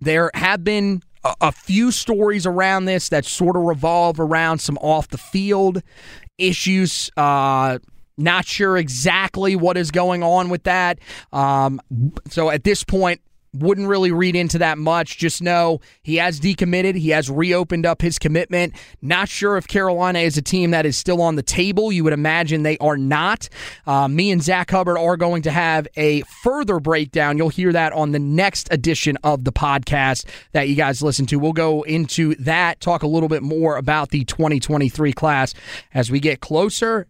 [0.00, 4.78] There have been a, a few stories around this that sort of revolve around some
[4.78, 5.82] off the field
[6.38, 7.10] issues.
[7.16, 7.78] Uh,
[8.16, 11.00] not sure exactly what is going on with that.
[11.32, 11.80] Um,
[12.28, 13.20] so at this point,
[13.52, 15.18] wouldn't really read into that much.
[15.18, 16.94] Just know he has decommitted.
[16.96, 18.74] He has reopened up his commitment.
[19.02, 21.90] Not sure if Carolina is a team that is still on the table.
[21.90, 23.48] You would imagine they are not.
[23.86, 27.38] Uh, me and Zach Hubbard are going to have a further breakdown.
[27.38, 31.38] You'll hear that on the next edition of the podcast that you guys listen to.
[31.38, 35.54] We'll go into that, talk a little bit more about the 2023 class
[35.92, 37.08] as we get closer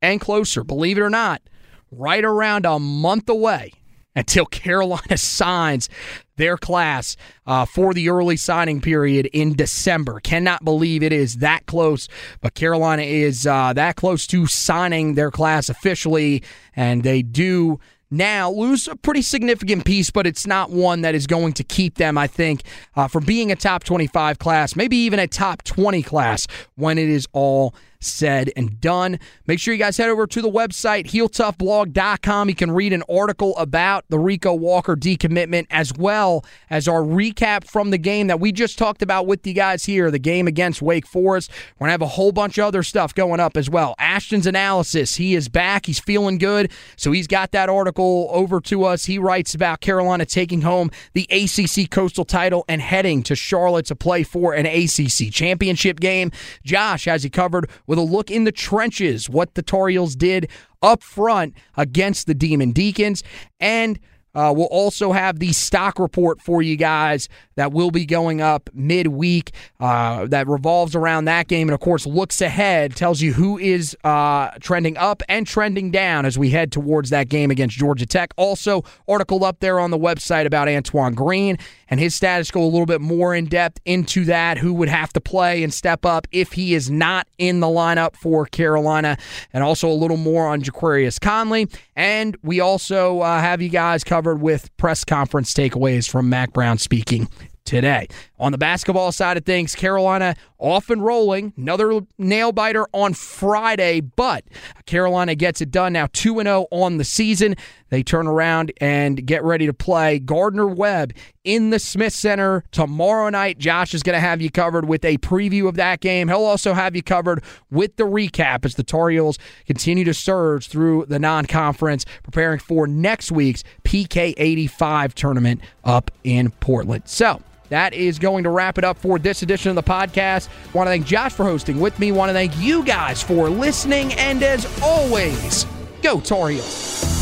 [0.00, 0.64] and closer.
[0.64, 1.42] Believe it or not,
[1.90, 3.72] right around a month away
[4.14, 5.88] until Carolina signs
[6.36, 10.20] their class uh, for the early signing period in December.
[10.20, 12.08] Cannot believe it is that close,
[12.40, 16.42] but Carolina is uh, that close to signing their class officially,
[16.74, 17.78] and they do
[18.10, 21.94] now lose a pretty significant piece, but it's not one that is going to keep
[21.94, 22.62] them, I think,
[22.94, 27.08] uh, from being a top 25 class, maybe even a top 20 class when it
[27.08, 29.18] is all said and done.
[29.46, 32.48] Make sure you guys head over to the website, heeltoughblog.com.
[32.48, 37.66] You can read an article about the Rico Walker decommitment as well as our recap
[37.66, 40.82] from the game that we just talked about with you guys here, the game against
[40.82, 41.50] Wake Forest.
[41.78, 43.94] We're going to have a whole bunch of other stuff going up as well.
[43.98, 45.86] Ashton's analysis, he is back.
[45.86, 46.70] He's feeling good.
[46.96, 49.04] So he's got that article over to us.
[49.04, 53.96] He writes about Carolina taking home the ACC Coastal title and heading to Charlotte to
[53.96, 56.30] play for an ACC championship game.
[56.64, 60.48] Josh has he covered with a look in the trenches, what the Tar Heels did
[60.80, 63.22] up front against the Demon Deacons,
[63.60, 64.00] and
[64.34, 68.70] uh, we'll also have the stock report for you guys that will be going up
[68.72, 71.68] midweek uh, that revolves around that game.
[71.68, 76.24] And of course, looks ahead, tells you who is uh, trending up and trending down
[76.24, 78.32] as we head towards that game against Georgia Tech.
[78.38, 81.58] Also, article up there on the website about Antoine Green
[81.92, 82.50] and his status.
[82.50, 85.72] Go a little bit more in depth into that, who would have to play and
[85.72, 89.18] step up if he is not in the lineup for Carolina,
[89.52, 91.68] and also a little more on Ja'Qurious Conley.
[91.94, 96.78] And we also uh, have you guys covered with press conference takeaways from Mack Brown
[96.78, 97.28] speaking
[97.64, 98.08] today.
[98.38, 101.52] On the basketball side of things, Carolina off and rolling.
[101.56, 104.44] Another nail biter on Friday, but
[104.86, 107.54] Carolina gets it done now 2 0 on the season.
[107.90, 111.12] They turn around and get ready to play Gardner Webb
[111.44, 113.58] in the Smith Center tomorrow night.
[113.58, 116.28] Josh is going to have you covered with a preview of that game.
[116.28, 120.68] He'll also have you covered with the recap as the Tar Heels continue to surge
[120.68, 127.04] through the non conference, preparing for next week's PK 85 tournament up in Portland.
[127.06, 130.50] So, that is going to wrap it up for this edition of the podcast.
[130.74, 132.12] Want to thank Josh for hosting with me.
[132.12, 134.12] Want to thank you guys for listening.
[134.12, 135.64] And as always,
[136.02, 137.21] go Tar Heels.